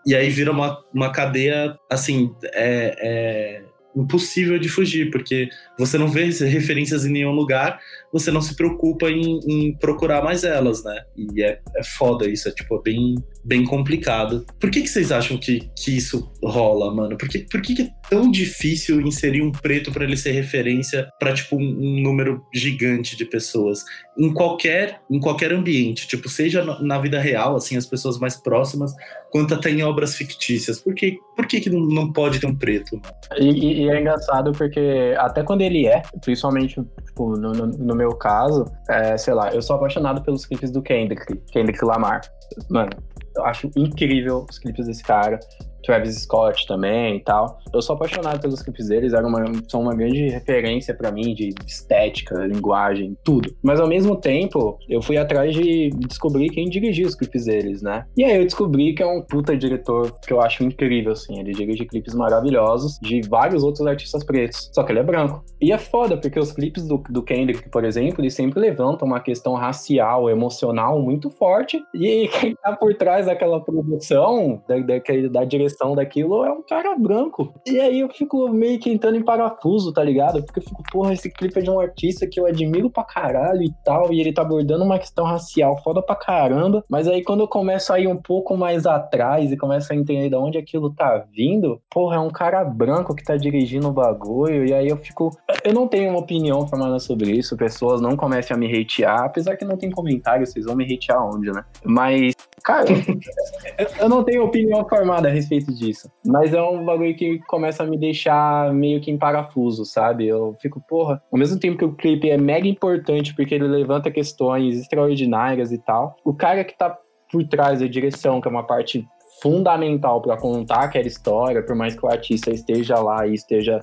[0.07, 3.63] e aí vira uma, uma cadeia, assim, é, é
[3.97, 7.81] impossível de fugir, porque você não vê referências em nenhum lugar,
[8.13, 11.03] você não se preocupa em, em procurar mais elas, né?
[11.17, 14.45] E é, é foda isso, é tipo bem, bem complicado.
[14.61, 17.17] Por que, que vocês acham que, que isso rola, mano?
[17.17, 21.11] Por que, por que, que é tão difícil inserir um preto para ele ser referência
[21.19, 23.85] para tipo um, número gigante de pessoas
[24.19, 28.93] em qualquer em qualquer ambiente, tipo seja na vida real, assim as pessoas mais próximas,
[29.31, 30.81] quanto até em obras fictícias.
[30.81, 33.01] Por que por que, que não, não pode ter um preto?
[33.37, 38.15] E, e, é engraçado porque até quando ele é, principalmente tipo, no, no, no meu
[38.15, 42.23] caso, é, sei lá, eu sou apaixonado pelos clipes do Kendrick, Kendrick Lamar.
[42.71, 42.91] Mano,
[43.37, 45.39] eu acho incrível os clipes desse cara.
[45.87, 47.59] Travis Scott também e tal.
[47.73, 51.55] Eu sou apaixonado pelos clipes deles, eram uma, são uma grande referência para mim de
[51.65, 53.55] estética, linguagem, tudo.
[53.63, 58.05] Mas ao mesmo tempo, eu fui atrás de descobrir quem dirigia os clipes deles, né?
[58.17, 61.39] E aí eu descobri que é um puta diretor que eu acho incrível, assim.
[61.39, 64.71] Ele dirige clipes maravilhosos de vários outros artistas pretos.
[64.73, 65.45] Só que ele é branco.
[65.61, 69.21] E é foda, porque os clipes do, do Kendrick, por exemplo, eles sempre levantam uma
[69.21, 71.81] questão racial, emocional muito forte.
[71.95, 74.99] E quem tá por trás daquela produção, da, da,
[75.31, 77.53] da direção daquilo é um cara branco.
[77.67, 80.43] E aí eu fico meio que entrando em parafuso, tá ligado?
[80.43, 83.63] Porque eu fico, porra, esse clipe é de um artista que eu admiro pra caralho
[83.63, 86.85] e tal, e ele tá abordando uma questão racial foda pra caramba.
[86.89, 90.29] Mas aí quando eu começo a ir um pouco mais atrás e começo a entender
[90.29, 94.67] de onde aquilo tá vindo, porra, é um cara branco que tá dirigindo o bagulho,
[94.67, 95.31] e aí eu fico.
[95.65, 99.57] Eu não tenho uma opinião formada sobre isso, pessoas não comecem a me hatear, apesar
[99.57, 101.65] que não tem comentário, vocês vão me hatear onde, né?
[101.85, 102.87] Mas, cara,
[103.99, 106.11] eu não tenho opinião formada a respeito disso.
[106.25, 110.27] Mas é um bagulho que começa a me deixar meio que em parafuso, sabe?
[110.27, 114.11] Eu fico, porra, ao mesmo tempo que o clipe é mega importante porque ele levanta
[114.11, 116.97] questões extraordinárias e tal, o cara que tá
[117.31, 119.07] por trás da direção, que é uma parte
[119.43, 123.81] fundamental para contar aquela história, por mais que o artista esteja lá e esteja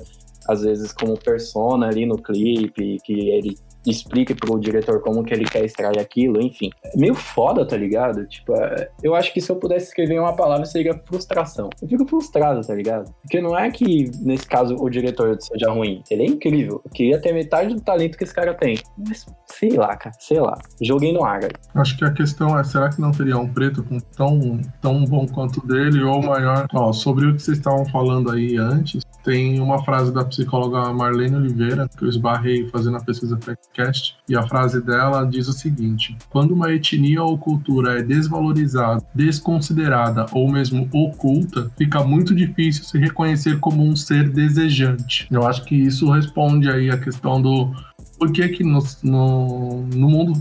[0.48, 5.46] às vezes como persona ali no clipe, que ele explique pro diretor como que ele
[5.46, 6.70] quer extrair aquilo, enfim.
[6.96, 8.26] Meio foda, tá ligado?
[8.28, 11.70] Tipo, é, eu acho que se eu pudesse escrever uma palavra seria frustração.
[11.82, 13.14] Eu fico frustrado, tá ligado?
[13.22, 16.04] Porque não é que, nesse caso, o diretor seja ruim.
[16.10, 16.82] Ele é incrível.
[16.84, 18.78] Eu queria ter metade do talento que esse cara tem.
[18.98, 20.58] Mas, sei lá, cara, sei lá.
[20.82, 21.52] Joguei no ar, aí.
[21.76, 25.26] Acho que a questão é, será que não teria um preto com tão, tão bom
[25.28, 26.68] quanto dele ou maior?
[26.74, 31.36] Ó, sobre o que vocês estavam falando aí antes, tem uma frase da psicóloga Marlene
[31.36, 36.16] Oliveira, que eu esbarrei fazendo a pesquisa podcast, e a frase dela diz o seguinte:
[36.30, 42.98] quando uma etnia ou cultura é desvalorizada, desconsiderada ou mesmo oculta, fica muito difícil se
[42.98, 45.28] reconhecer como um ser desejante.
[45.32, 47.72] Eu acho que isso responde aí a questão do
[48.20, 50.34] por que que no, no, no mundo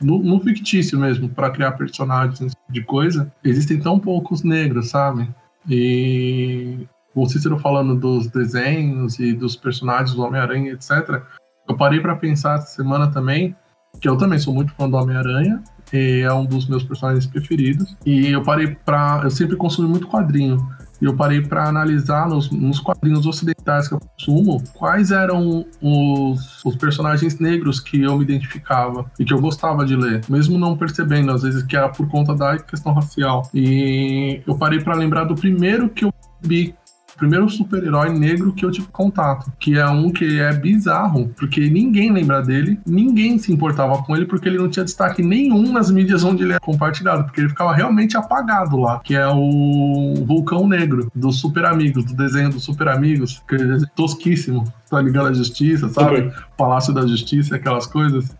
[0.00, 4.90] no, no fictício mesmo, para criar personagens, esse tipo de coisa, existem tão poucos negros,
[4.90, 5.28] sabe?
[5.68, 11.22] E o Cícero falando dos desenhos e dos personagens do Homem-Aranha, etc.
[11.68, 13.56] Eu parei para pensar essa semana também,
[14.00, 17.96] que eu também sou muito fã do Homem-Aranha, e é um dos meus personagens preferidos.
[18.04, 20.58] E eu parei para, eu sempre consumi muito quadrinho.
[21.00, 26.64] E eu parei para analisar nos, nos, quadrinhos ocidentais que eu consumo quais eram os,
[26.64, 30.76] os, personagens negros que eu me identificava e que eu gostava de ler, mesmo não
[30.76, 33.42] percebendo às vezes que era por conta da questão racial.
[33.52, 36.74] E eu parei para lembrar do primeiro que eu vi
[37.16, 42.12] primeiro super-herói negro que eu tive contato, que é um que é bizarro, porque ninguém
[42.12, 46.24] lembra dele, ninguém se importava com ele, porque ele não tinha destaque nenhum nas mídias
[46.24, 51.10] onde ele é compartilhado, porque ele ficava realmente apagado lá, que é o Vulcão Negro,
[51.14, 55.28] dos Super Amigos, do desenho dos Super Amigos, que é tosquíssimo, tá ligado?
[55.28, 56.32] À justiça, sabe?
[56.56, 58.34] Palácio da Justiça, aquelas coisas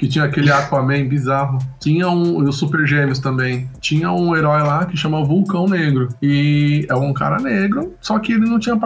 [0.00, 1.58] que tinha aquele Aquaman bizarro.
[1.78, 3.68] Tinha um, os Super Gêmeos também.
[3.80, 6.08] Tinha um herói lá que chama Vulcão Negro.
[6.22, 8.80] E é um cara negro, só que ele não tinha.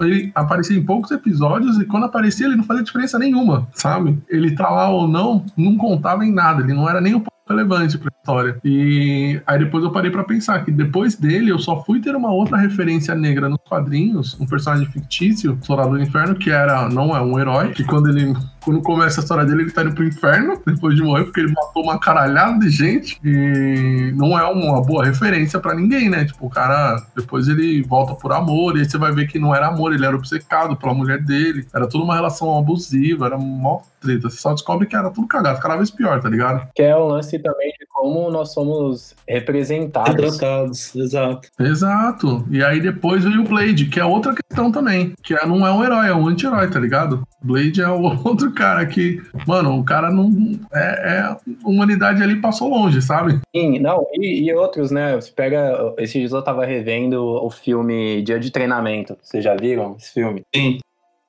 [0.00, 4.18] Ele aparecia em poucos episódios e quando aparecia ele não fazia diferença nenhuma, sabe?
[4.28, 6.62] Ele tá lá ou não, não contava em nada.
[6.62, 8.58] Ele não era nem um relevante pra história.
[8.64, 12.32] E aí depois eu parei para pensar que depois dele eu só fui ter uma
[12.32, 17.20] outra referência negra nos quadrinhos, um personagem fictício, Explorador do Inferno, que era, não é
[17.20, 18.34] um herói, que quando ele
[18.66, 21.52] quando começa a história dele, ele tá indo pro inferno depois de morrer, porque ele
[21.52, 23.16] matou uma caralhada de gente.
[23.24, 26.24] E não é uma boa referência para ninguém, né?
[26.24, 29.54] Tipo, o cara, depois ele volta por amor, e aí você vai ver que não
[29.54, 31.64] era amor, ele era obcecado pela mulher dele.
[31.72, 34.30] Era toda uma relação abusiva, era mó treta.
[34.30, 36.68] Você só descobre que era tudo cagado, cada vez pior, tá ligado?
[36.74, 40.14] Que é o lance também de como nós somos representados.
[40.14, 41.48] Retratados, exato.
[41.58, 42.46] Exato.
[42.50, 45.14] E aí depois veio o Blade, que é outra questão também.
[45.22, 47.26] Que é, não é um herói, é um anti-herói, tá ligado?
[47.42, 50.30] Blade é o outro cara que, mano, o cara não.
[50.72, 53.40] É, é a humanidade ali passou longe, sabe?
[53.54, 55.14] Sim, não, e, e, outros, né?
[55.14, 55.94] Você pega.
[55.98, 59.16] Esses dias eu tava revendo o filme Dia de Treinamento.
[59.22, 60.42] Vocês já viram esse filme?
[60.54, 60.78] Sim.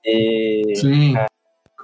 [0.05, 1.17] E, Sim.
[1.17, 1.25] É,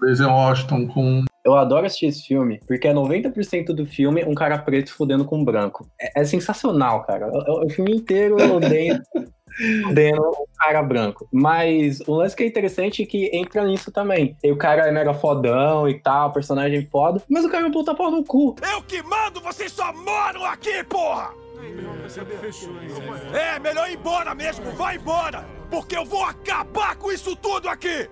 [0.01, 1.25] Denzel Washington com.
[1.45, 5.43] Eu adoro assistir esse filme, porque é 90% do filme um cara preto fudendo com
[5.43, 5.86] branco.
[5.99, 7.29] É, é sensacional, cara.
[7.29, 9.01] O, o, filme inteiro eu odeio.
[9.58, 11.28] fudendo um cara branco.
[11.32, 14.36] Mas o lance que é interessante é que entra nisso também.
[14.44, 17.72] E o cara é mega fodão e tal, personagem foda, mas o cara é um
[17.72, 18.56] puta pau no cu.
[18.74, 21.32] Eu que mando, vocês só moram aqui, porra!
[23.34, 25.46] É, melhor ir embora mesmo, vai embora!
[25.70, 28.10] Porque eu vou acabar com isso tudo aqui!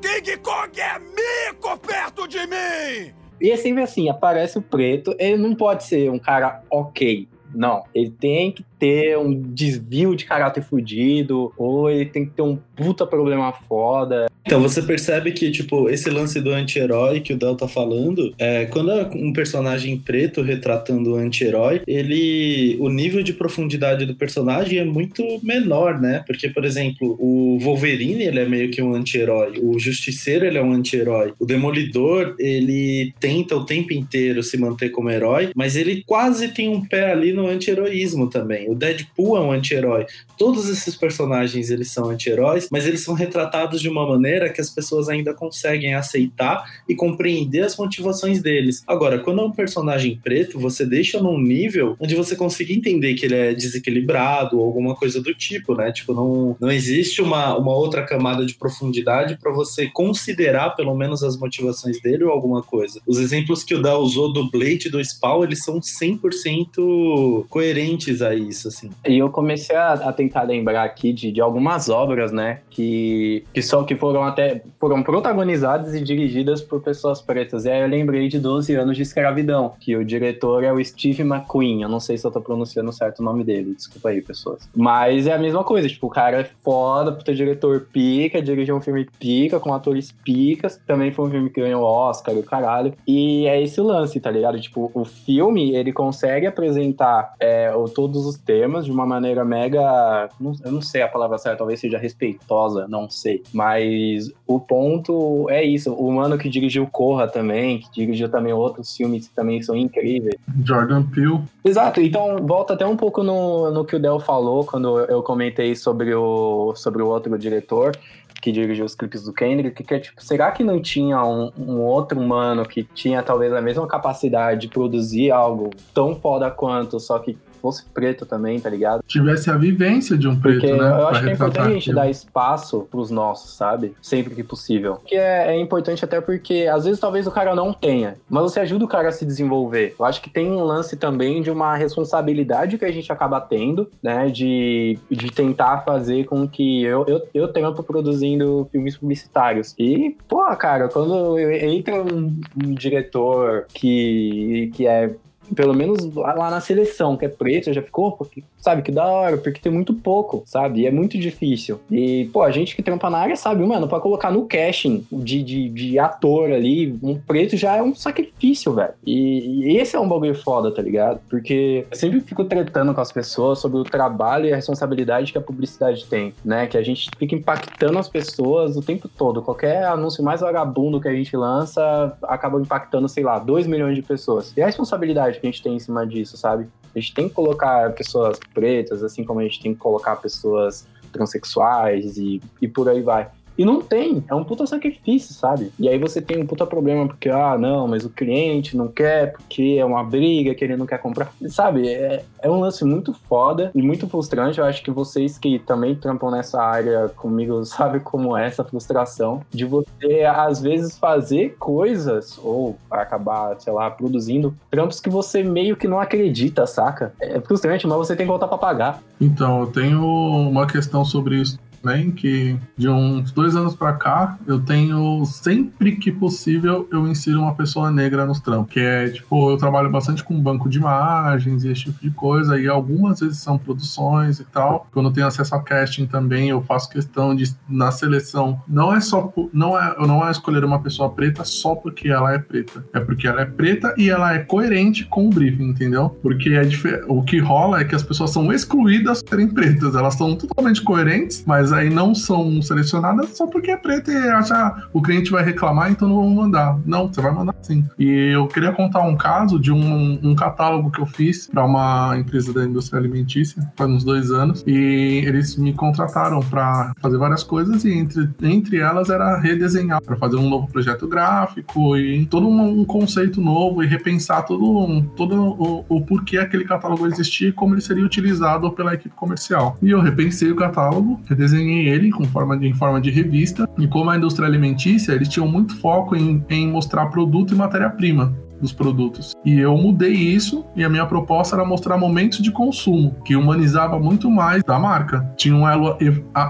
[0.00, 3.14] King Kong é mico perto de mim!
[3.40, 7.26] E é sempre assim, aparece o preto, ele não pode ser um cara ok.
[7.54, 12.42] Não, ele tem que ter um desvio de caráter fudido, ou ele tem que ter
[12.42, 14.26] um puta problema foda.
[14.46, 18.64] Então você percebe que, tipo, esse lance do anti-herói que o Del tá falando, é,
[18.64, 22.76] quando é um personagem preto retratando o anti-herói, ele.
[22.80, 26.24] O nível de profundidade do personagem é muito menor, né?
[26.26, 30.62] Porque, por exemplo, o Wolverine ele é meio que um anti-herói, o Justiceiro ele é
[30.62, 36.02] um anti-herói, o Demolidor ele tenta o tempo inteiro se manter como herói, mas ele
[36.06, 40.06] quase tem um pé ali no anti-heroísmo também o Deadpool é um anti-herói.
[40.38, 44.70] Todos esses personagens eles são anti-heróis, mas eles são retratados de uma maneira que as
[44.70, 48.84] pessoas ainda conseguem aceitar e compreender as motivações deles.
[48.86, 53.26] Agora, quando é um personagem preto, você deixa num nível onde você consiga entender que
[53.26, 55.90] ele é desequilibrado ou alguma coisa do tipo, né?
[55.90, 61.24] Tipo, não, não existe uma, uma outra camada de profundidade para você considerar pelo menos
[61.24, 63.00] as motivações dele ou alguma coisa.
[63.04, 68.22] Os exemplos que o Da usou do Blade e do Spawn, eles são 100% coerentes
[68.22, 68.90] a isso isso, assim.
[69.06, 73.62] E eu comecei a, a tentar lembrar aqui de, de, algumas obras, né, que, que
[73.62, 77.64] só que foram até foram protagonizadas e dirigidas por pessoas pretas.
[77.64, 81.22] E aí eu lembrei de 12 anos de escravidão, que o diretor é o Steve
[81.22, 81.82] McQueen.
[81.82, 84.68] Eu não sei se eu tô pronunciando certo o nome dele, desculpa aí, pessoas.
[84.74, 88.76] Mas é a mesma coisa, tipo, o cara é foda por ter diretor pica, dirigiu
[88.76, 90.80] um filme pica, com atores picas.
[90.86, 92.92] Também foi um filme que ganhou Oscar, o caralho.
[93.06, 94.60] E é esse o lance, tá ligado?
[94.60, 100.28] Tipo, o filme, ele consegue apresentar é, todos os temas de uma maneira mega.
[100.64, 103.44] eu não sei a palavra certa, talvez seja respeitosa, não sei.
[103.52, 105.94] Mas o ponto é isso.
[105.94, 110.34] O mano que dirigiu Corra também, que dirigiu também outros filmes que também são incríveis.
[110.64, 111.42] Jordan Peele.
[111.64, 115.76] Exato, então volta até um pouco no, no que o Del falou quando eu comentei
[115.76, 117.92] sobre o, sobre o outro diretor
[118.40, 121.80] que dirigiu os clipes do Kendrick, que é tipo, será que não tinha um, um,
[121.82, 127.18] outro humano que tinha talvez a mesma capacidade de produzir algo tão foda quanto, só
[127.18, 129.02] que fosse preto também, tá ligado?
[129.06, 130.88] Tivesse a vivência de um preto, Porque né?
[130.88, 131.96] eu acho que é importante a gente aquilo.
[131.96, 133.94] dar espaço pros nossos, sabe?
[134.00, 135.00] Sempre que possível.
[135.04, 138.60] Que é, é importante até porque, às vezes, talvez o cara não tenha, mas você
[138.60, 139.94] ajuda o cara a se desenvolver.
[139.98, 143.90] Eu acho que tem um lance também de uma responsabilidade que a gente acaba tendo,
[144.02, 144.28] né?
[144.28, 149.74] De, de tentar fazer com que eu, eu, eu trampo produzindo filmes publicitários.
[149.78, 155.14] E, pô, cara, quando entra um, um diretor que, que é
[155.54, 159.36] pelo menos lá na seleção, que é preto, já ficou, porque, sabe, que da hora,
[159.36, 160.80] porque tem muito pouco, sabe?
[160.80, 161.80] E é muito difícil.
[161.90, 165.42] E, pô, a gente que trampa na área sabe, mano, pra colocar no casting de,
[165.42, 168.92] de, de ator ali, um preto já é um sacrifício, velho.
[169.06, 171.20] E, e esse é um bagulho foda, tá ligado?
[171.28, 175.38] Porque eu sempre fico tretando com as pessoas sobre o trabalho e a responsabilidade que
[175.38, 176.66] a publicidade tem, né?
[176.66, 179.42] Que a gente fica impactando as pessoas o tempo todo.
[179.42, 184.02] Qualquer anúncio mais vagabundo que a gente lança acaba impactando, sei lá, 2 milhões de
[184.02, 184.52] pessoas.
[184.56, 186.68] E a responsabilidade que a gente tem em cima disso, sabe?
[186.94, 190.86] A gente tem que colocar pessoas pretas, assim como a gente tem que colocar pessoas
[191.12, 193.28] transexuais e, e por aí vai.
[193.60, 195.70] E não tem, é um puta sacrifício, sabe?
[195.78, 199.32] E aí você tem um puta problema porque, ah, não, mas o cliente não quer,
[199.32, 201.30] porque é uma briga que ele não quer comprar.
[201.46, 204.58] Sabe, é, é um lance muito foda e muito frustrante.
[204.58, 209.42] Eu acho que vocês que também trampam nessa área comigo sabem como é essa frustração
[209.50, 215.76] de você, às vezes, fazer coisas ou acabar, sei lá, produzindo trampos que você meio
[215.76, 217.12] que não acredita, saca?
[217.20, 219.02] É frustrante, mas você tem que voltar pra pagar.
[219.20, 224.38] Então, eu tenho uma questão sobre isso também, que de uns dois anos pra cá,
[224.46, 228.72] eu tenho, sempre que possível, eu insiro uma pessoa negra nos trampos.
[228.72, 232.58] Que é, tipo, eu trabalho bastante com banco de imagens e esse tipo de coisa,
[232.60, 234.86] e algumas vezes são produções e tal.
[234.92, 239.00] Quando eu tenho acesso a casting também, eu faço questão de, na seleção, não é
[239.00, 242.84] só, não é, eu não é escolher uma pessoa preta só porque ela é preta.
[242.92, 246.10] É porque ela é preta e ela é coerente com o briefing, entendeu?
[246.22, 246.62] Porque é
[247.08, 249.94] o que rola é que as pessoas são excluídas por serem pretas.
[249.94, 254.54] Elas são totalmente coerentes, mas aí não são selecionadas só porque é preta e acha
[254.54, 256.78] "Ah, o cliente vai reclamar, então não vamos mandar.
[256.86, 257.84] Não, você vai mandar sim.
[257.98, 262.16] E eu queria contar um caso de um, um catálogo que eu fiz para uma
[262.18, 267.42] empresa da indústria alimentícia faz uns dois anos e eles me contrataram para fazer várias
[267.42, 272.48] coisas e entre, entre elas era redesenhar para fazer um novo projeto gráfico e todo
[272.48, 277.48] um, um conceito novo e repensar todo, um- todo o, o porquê aquele catálogo existia
[277.48, 279.76] e como ele seria utilizado pela equipe comercial.
[279.82, 283.86] E eu repensei o catálogo, redesenhei ele com forma de, em forma de revista e
[283.86, 288.72] como a indústria alimentícia, eles tinham muito foco em, em mostrar produto e matéria-prima dos
[288.72, 289.32] produtos.
[289.42, 293.98] E eu mudei isso e a minha proposta era mostrar momentos de consumo, que humanizava
[293.98, 295.26] muito mais da marca.
[295.34, 295.96] Tinha um elo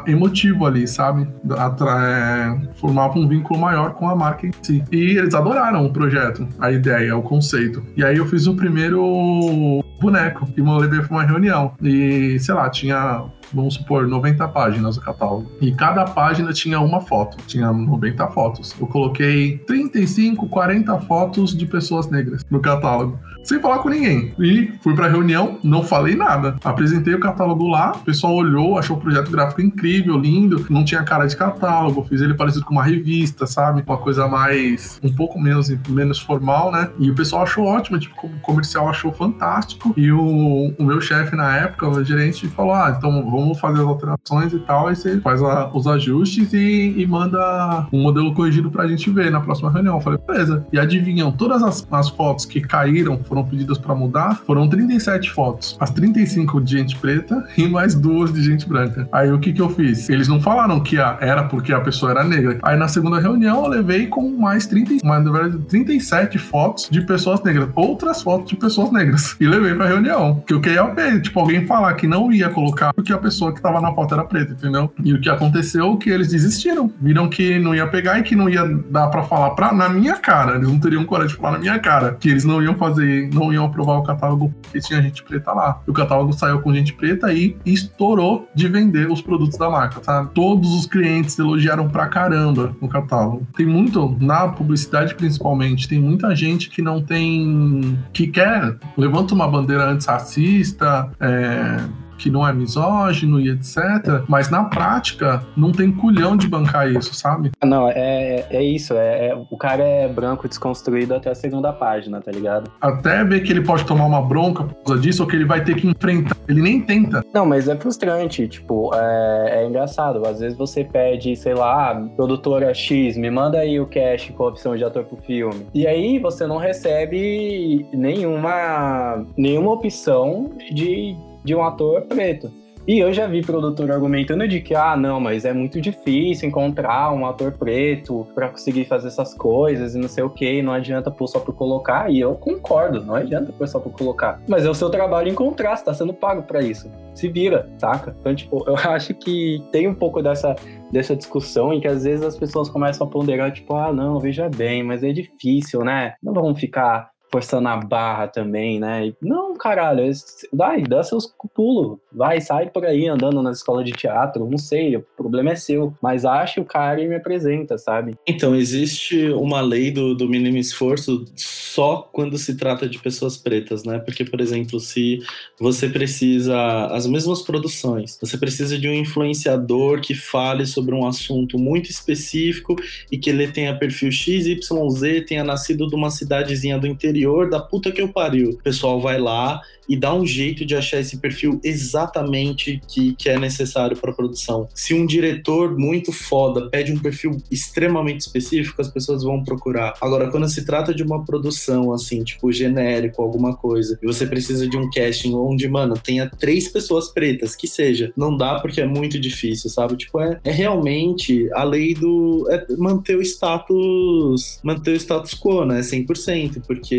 [0.08, 1.28] emotivo ali, sabe?
[1.56, 4.82] Atra- é, formava um vínculo maior com a marca em si.
[4.90, 7.80] E eles adoraram o projeto, a ideia, o conceito.
[7.96, 11.74] E aí eu fiz o primeiro boneco e levei para uma reunião.
[11.80, 13.22] E, sei lá, tinha
[13.52, 15.50] vamos supor, 90 páginas o catálogo.
[15.60, 18.74] E cada página tinha uma foto, tinha 90 fotos.
[18.80, 23.18] Eu coloquei 35, 40 fotos de pessoas negras no catálogo.
[23.42, 24.32] Sem falar com ninguém.
[24.38, 26.56] E fui pra reunião, não falei nada.
[26.62, 30.66] Apresentei o catálogo lá, o pessoal olhou, achou o projeto gráfico incrível, lindo.
[30.70, 33.82] Não tinha cara de catálogo, fiz ele parecido com uma revista, sabe?
[33.86, 36.90] Uma coisa mais, um pouco menos, menos formal, né?
[36.98, 39.92] E o pessoal achou ótimo, tipo, o comercial achou fantástico.
[39.96, 43.86] E o, o meu chefe na época, o gerente, falou: ah, então vamos fazer as
[43.86, 44.88] alterações e tal.
[44.88, 49.30] Aí você faz a- os ajustes e, e manda um modelo corrigido pra gente ver
[49.30, 49.96] na próxima reunião.
[49.96, 50.66] Eu falei, beleza.
[50.72, 55.76] E adivinham, todas as, as fotos que caíram, foram pedidas pra mudar, foram 37 fotos.
[55.78, 59.08] As 35 de gente preta e mais duas de gente branca.
[59.12, 60.10] Aí o que que eu fiz?
[60.10, 62.58] Eles não falaram que a- era porque a pessoa era negra.
[62.62, 67.00] Aí na segunda reunião eu levei com mais 30, mais, na verdade, 37 fotos de
[67.02, 67.68] pessoas negras.
[67.76, 69.36] Outras fotos de pessoas negras.
[69.40, 70.42] E levei pra reunião.
[70.46, 73.62] Que eu queria ver, tipo, alguém falar que não ia colocar porque a pessoa que
[73.62, 74.92] tava na foto era preta, entendeu?
[75.04, 76.90] E o que aconteceu é que eles desistiram.
[77.00, 80.16] Viram que não ia pegar e que não ia dar pra falar pra, na minha
[80.16, 80.56] cara.
[80.56, 82.16] Eles não teriam coragem de falar na minha cara.
[82.18, 85.80] Que eles não iam fazer, não iam aprovar o catálogo porque tinha gente preta lá.
[85.86, 90.00] E o catálogo saiu com gente preta e estourou de vender os produtos da marca,
[90.00, 90.24] tá?
[90.26, 93.46] Todos os clientes elogiaram pra caramba o catálogo.
[93.56, 97.98] Tem muito, na publicidade principalmente, tem muita gente que não tem.
[98.12, 101.80] que quer, levanta uma bandeira antirracista, é,
[102.20, 104.24] que não é misógino e etc.
[104.28, 107.50] Mas na prática, não tem culhão de bancar isso, sabe?
[107.64, 108.94] Não, é, é isso.
[108.94, 112.70] É, é, o cara é branco desconstruído até a segunda página, tá ligado?
[112.80, 115.64] Até ver que ele pode tomar uma bronca por causa disso ou que ele vai
[115.64, 116.36] ter que enfrentar.
[116.46, 117.24] Ele nem tenta.
[117.32, 118.46] Não, mas é frustrante.
[118.46, 120.24] Tipo, é, é engraçado.
[120.26, 124.48] Às vezes você pede, sei lá, produtora X, me manda aí o cash com a
[124.48, 125.66] opção de ator pro filme.
[125.72, 132.50] E aí você não recebe nenhuma, nenhuma opção de, de um ator preto.
[132.88, 137.12] E eu já vi produtor argumentando de que, ah, não, mas é muito difícil encontrar
[137.12, 141.10] um ator preto para conseguir fazer essas coisas e não sei o que, não adianta
[141.10, 142.10] pôr só por colocar.
[142.10, 144.40] E eu concordo, não adianta pôr só por colocar.
[144.48, 146.90] Mas é o seu trabalho encontrar, você tá sendo pago para isso.
[147.14, 148.16] Se vira, saca?
[148.18, 150.56] Então, tipo, eu acho que tem um pouco dessa,
[150.90, 154.48] dessa discussão em que às vezes as pessoas começam a ponderar, tipo, ah, não, veja
[154.48, 156.14] bem, mas é difícil, né?
[156.22, 159.12] Não vamos ficar forçando a barra também, né?
[159.20, 160.10] Não, caralho,
[160.52, 164.96] vai, dá seus pulos, vai, sai por aí andando na escola de teatro, não sei,
[164.96, 168.16] o problema é seu, mas acha o cara e me apresenta, sabe?
[168.26, 173.84] Então, existe uma lei do, do mínimo esforço só quando se trata de pessoas pretas,
[173.84, 173.98] né?
[174.00, 175.20] Porque, por exemplo, se
[175.58, 181.58] você precisa, as mesmas produções, você precisa de um influenciador que fale sobre um assunto
[181.58, 182.74] muito específico
[183.10, 187.60] e que ele tenha perfil XYZ, tenha nascido de uma cidadezinha do interior interior da
[187.60, 188.50] puta que eu pariu.
[188.50, 189.60] O pessoal vai lá
[189.90, 194.68] e dá um jeito de achar esse perfil exatamente que, que é necessário para produção.
[194.72, 199.94] Se um diretor muito foda pede um perfil extremamente específico, as pessoas vão procurar.
[200.00, 204.68] Agora, quando se trata de uma produção assim, tipo genérico, alguma coisa, e você precisa
[204.68, 208.86] de um casting onde, mano, tenha três pessoas pretas, que seja, não dá porque é
[208.86, 209.96] muito difícil, sabe?
[209.96, 212.46] Tipo, é, é realmente a lei do.
[212.48, 214.60] É manter o status.
[214.62, 215.80] Manter o status quo, né?
[215.80, 216.94] 100%, porque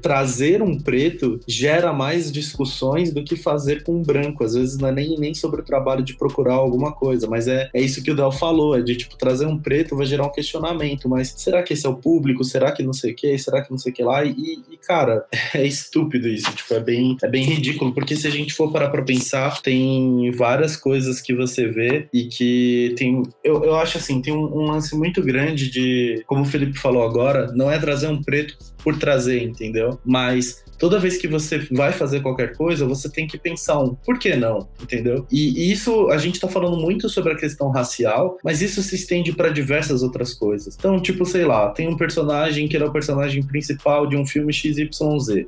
[0.00, 4.44] trazer um preto gera mais discussões do que fazer com branco.
[4.44, 7.68] Às vezes não é nem, nem sobre o trabalho de procurar alguma coisa, mas é,
[7.72, 10.32] é isso que o Del falou, é de tipo, trazer um preto vai gerar um
[10.32, 12.44] questionamento, mas será que esse é o público?
[12.44, 13.36] Será que não sei o que?
[13.38, 14.24] Será que não sei o que lá?
[14.24, 14.32] E,
[14.70, 15.24] e, cara,
[15.54, 18.90] é estúpido isso, tipo, é bem, é bem ridículo, porque se a gente for parar
[18.90, 24.20] pra pensar, tem várias coisas que você vê e que tem, eu, eu acho assim,
[24.20, 28.08] tem um, um lance muito grande de, como o Felipe falou agora, não é trazer
[28.08, 29.98] um preto por trazer, entendeu?
[30.04, 34.18] Mas toda vez que você vai fazer qualquer coisa, você tem que pensar um por
[34.18, 35.26] que não, entendeu?
[35.30, 39.32] E, isso a gente tá falando muito sobre a questão racial, mas isso se estende
[39.32, 40.76] para diversas outras coisas.
[40.78, 44.26] Então, tipo, sei lá, tem um personagem que ele é o personagem principal de um
[44.26, 44.88] filme XYZ.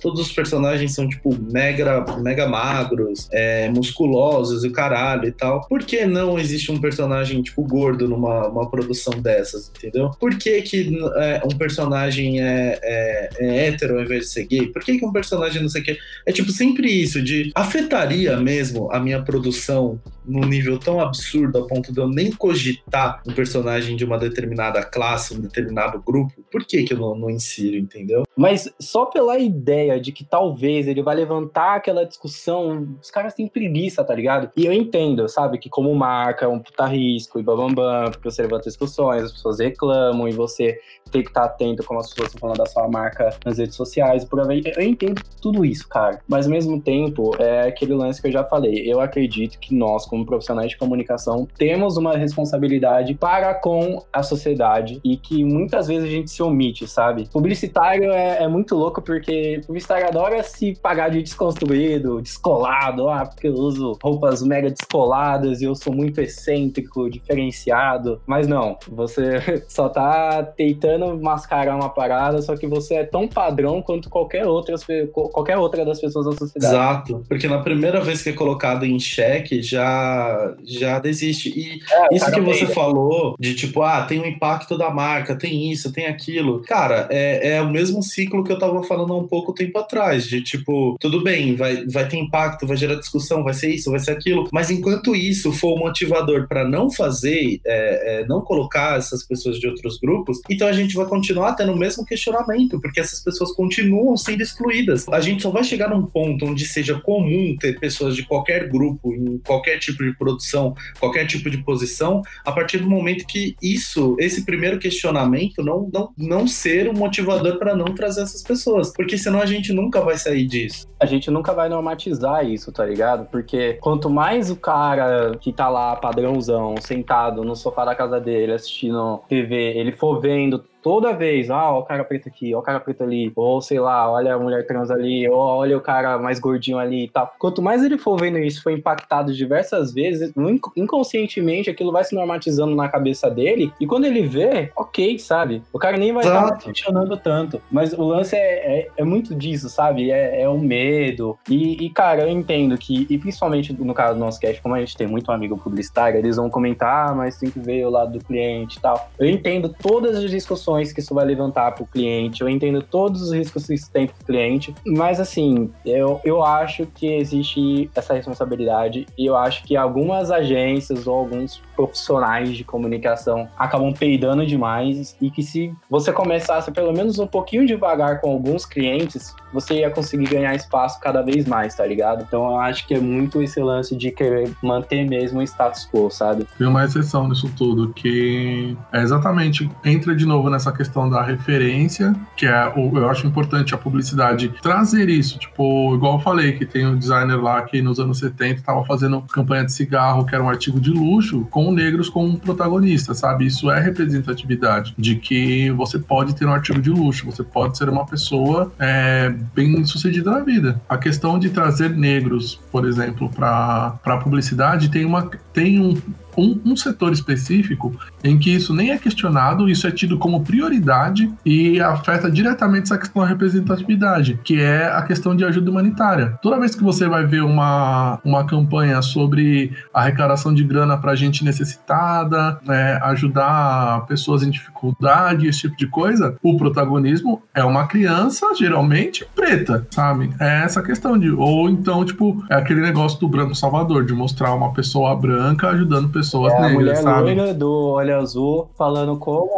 [0.01, 5.67] Todos os personagens são, tipo, mega, mega magros, é, musculosos e caralho e tal.
[5.69, 10.11] Por que não existe um personagem, tipo, gordo numa uma produção dessas, entendeu?
[10.19, 14.67] Por que que é, um personagem é, é, é hétero ao invés de ser gay?
[14.69, 15.99] Por que que um personagem não sei o quê.
[16.25, 21.67] É tipo sempre isso, de afetaria mesmo a minha produção num nível tão absurdo a
[21.67, 26.45] ponto de eu nem cogitar um personagem de uma determinada classe, um determinado grupo.
[26.51, 28.25] Por que, que eu não, não insiro, entendeu?
[28.37, 33.47] Mas só pela ideia de que talvez ele vai levantar aquela discussão, os caras têm
[33.47, 34.51] preguiça, tá ligado?
[34.57, 38.43] E eu entendo, sabe, que como marca é um puta risco e babambam, porque você
[38.43, 40.79] levanta discussões, as pessoas reclamam e você
[41.11, 44.25] tem que estar atento como as pessoas estão falando da sua marca nas redes sociais,
[44.25, 44.63] por aí.
[44.77, 46.21] Eu entendo tudo isso, cara.
[46.29, 48.91] Mas ao mesmo tempo, é aquele lance que eu já falei.
[48.91, 55.01] Eu acredito que nós, como profissionais de comunicação, temos uma responsabilidade para com a sociedade
[55.05, 57.29] e que muitas vezes a gente se omite, sabe?
[57.33, 63.49] Publicitário é, é muito louco porque publicitário adora se pagar de desconstruído, descolado, ah, porque
[63.49, 68.21] eu uso roupas mega descoladas e eu sou muito excêntrico, diferenciado.
[68.27, 73.83] Mas não, você só tá tentando mascarar uma parada, só que você é tão padrão
[73.83, 74.77] quanto qualquer outra,
[75.13, 76.75] qualquer outra das pessoas da sociedade.
[76.75, 81.49] Exato, porque na primeira vez que é colocado em xeque, já, já desiste.
[81.49, 85.71] E é, isso que você falou, de tipo, ah, tem o impacto da marca, tem
[85.71, 86.63] isso, tem aquilo.
[86.63, 90.27] Cara, é, é o mesmo ciclo que eu tava falando há um pouco tempo atrás,
[90.27, 94.01] de tipo, tudo bem, vai, vai ter impacto, vai gerar discussão, vai ser isso, vai
[94.01, 98.99] ser aquilo, mas enquanto isso for o motivador para não fazer, é, é, não colocar
[98.99, 103.01] essas pessoas de outros grupos, então a gente vai continuar tendo o mesmo questionamento, porque
[103.01, 105.09] essas pessoas continuam sendo excluídas.
[105.09, 109.13] A gente só vai chegar num ponto onde seja comum ter pessoas de qualquer grupo,
[109.13, 114.17] em qualquer tipo de produção, qualquer tipo de posição, a partir do momento que isso,
[114.19, 118.93] esse primeiro questionamento, não, não, não ser um motivador para não trazer essas pessoas.
[118.93, 120.87] Porque senão a gente nunca vai sair disso.
[120.99, 123.27] A gente nunca vai normatizar isso, tá ligado?
[123.27, 128.53] Porque quanto mais o cara que tá lá, padrãozão, sentado no sofá da casa dele,
[128.53, 132.63] assistindo TV, ele for vendo toda vez, ah, ó o cara preto aqui, ó o
[132.63, 136.17] cara preto ali, ou sei lá, olha a mulher trans ali, ou olha o cara
[136.17, 137.35] mais gordinho ali e tal.
[137.41, 140.33] Quanto mais ele for vendo isso, foi impactado diversas vezes,
[140.77, 145.61] inconscientemente aquilo vai se normatizando na cabeça dele, e quando ele vê, ok, sabe?
[145.73, 147.61] O cara nem vai estar funcionando tanto.
[147.69, 150.13] Mas o lance é, é, é muito disso, sabe?
[150.13, 151.37] É, é o medo.
[151.51, 154.79] E, e, cara, eu entendo que, e principalmente no caso do nosso cast, como a
[154.79, 158.13] gente tem muito amigo publicitário, eles vão comentar, ah, mas tem que ver o lado
[158.13, 159.11] do cliente e tal.
[159.19, 163.23] Eu entendo todas as discussões que isso vai levantar para o cliente, eu entendo todos
[163.23, 167.91] os riscos que isso tem para o cliente, mas assim, eu, eu acho que existe
[167.95, 174.47] essa responsabilidade e eu acho que algumas agências ou alguns profissionais de comunicação acabam peidando
[174.47, 179.81] demais e que se você começasse pelo menos um pouquinho devagar com alguns clientes, você
[179.81, 182.25] ia conseguir ganhar espaço cada vez mais, tá ligado?
[182.27, 186.11] Então eu acho que é muito esse lance de querer manter mesmo o status quo,
[186.11, 186.47] sabe?
[186.59, 192.15] Tem uma exceção nisso tudo, que é exatamente, entra de novo nessa questão da referência,
[192.37, 196.87] que é, eu acho importante a publicidade trazer isso, tipo, igual eu falei, que tem
[196.87, 200.49] um designer lá que nos anos 70 estava fazendo campanha de cigarro, que era um
[200.49, 203.47] artigo de luxo, com negros como protagonista, sabe?
[203.47, 207.89] Isso é representatividade, de que você pode ter um artigo de luxo, você pode ser
[207.89, 210.81] uma pessoa é, bem sucedida na vida.
[210.89, 215.97] A questão de trazer negros, por exemplo, para a publicidade tem, uma, tem um,
[216.37, 221.33] um, um, setor específico em que isso nem é questionado, isso é tido como prioridade
[221.45, 226.39] e afeta diretamente essa questão da representatividade, que é a questão de ajuda humanitária.
[226.43, 231.45] Toda vez que você vai ver uma, uma campanha sobre arrecadação de grana para gente
[231.45, 238.47] necessitada, é, ajudar pessoas em dificuldade, esse tipo de coisa, o protagonismo é uma criança,
[238.55, 240.31] geralmente preta, sabe?
[240.39, 241.31] É essa questão de.
[241.31, 246.09] Ou então, tipo, é aquele negócio do branco salvador, de mostrar uma pessoa branca ajudando
[246.09, 247.55] pessoas pessoas é, negras, a mulher sabe?
[247.55, 249.49] do olho azul falando como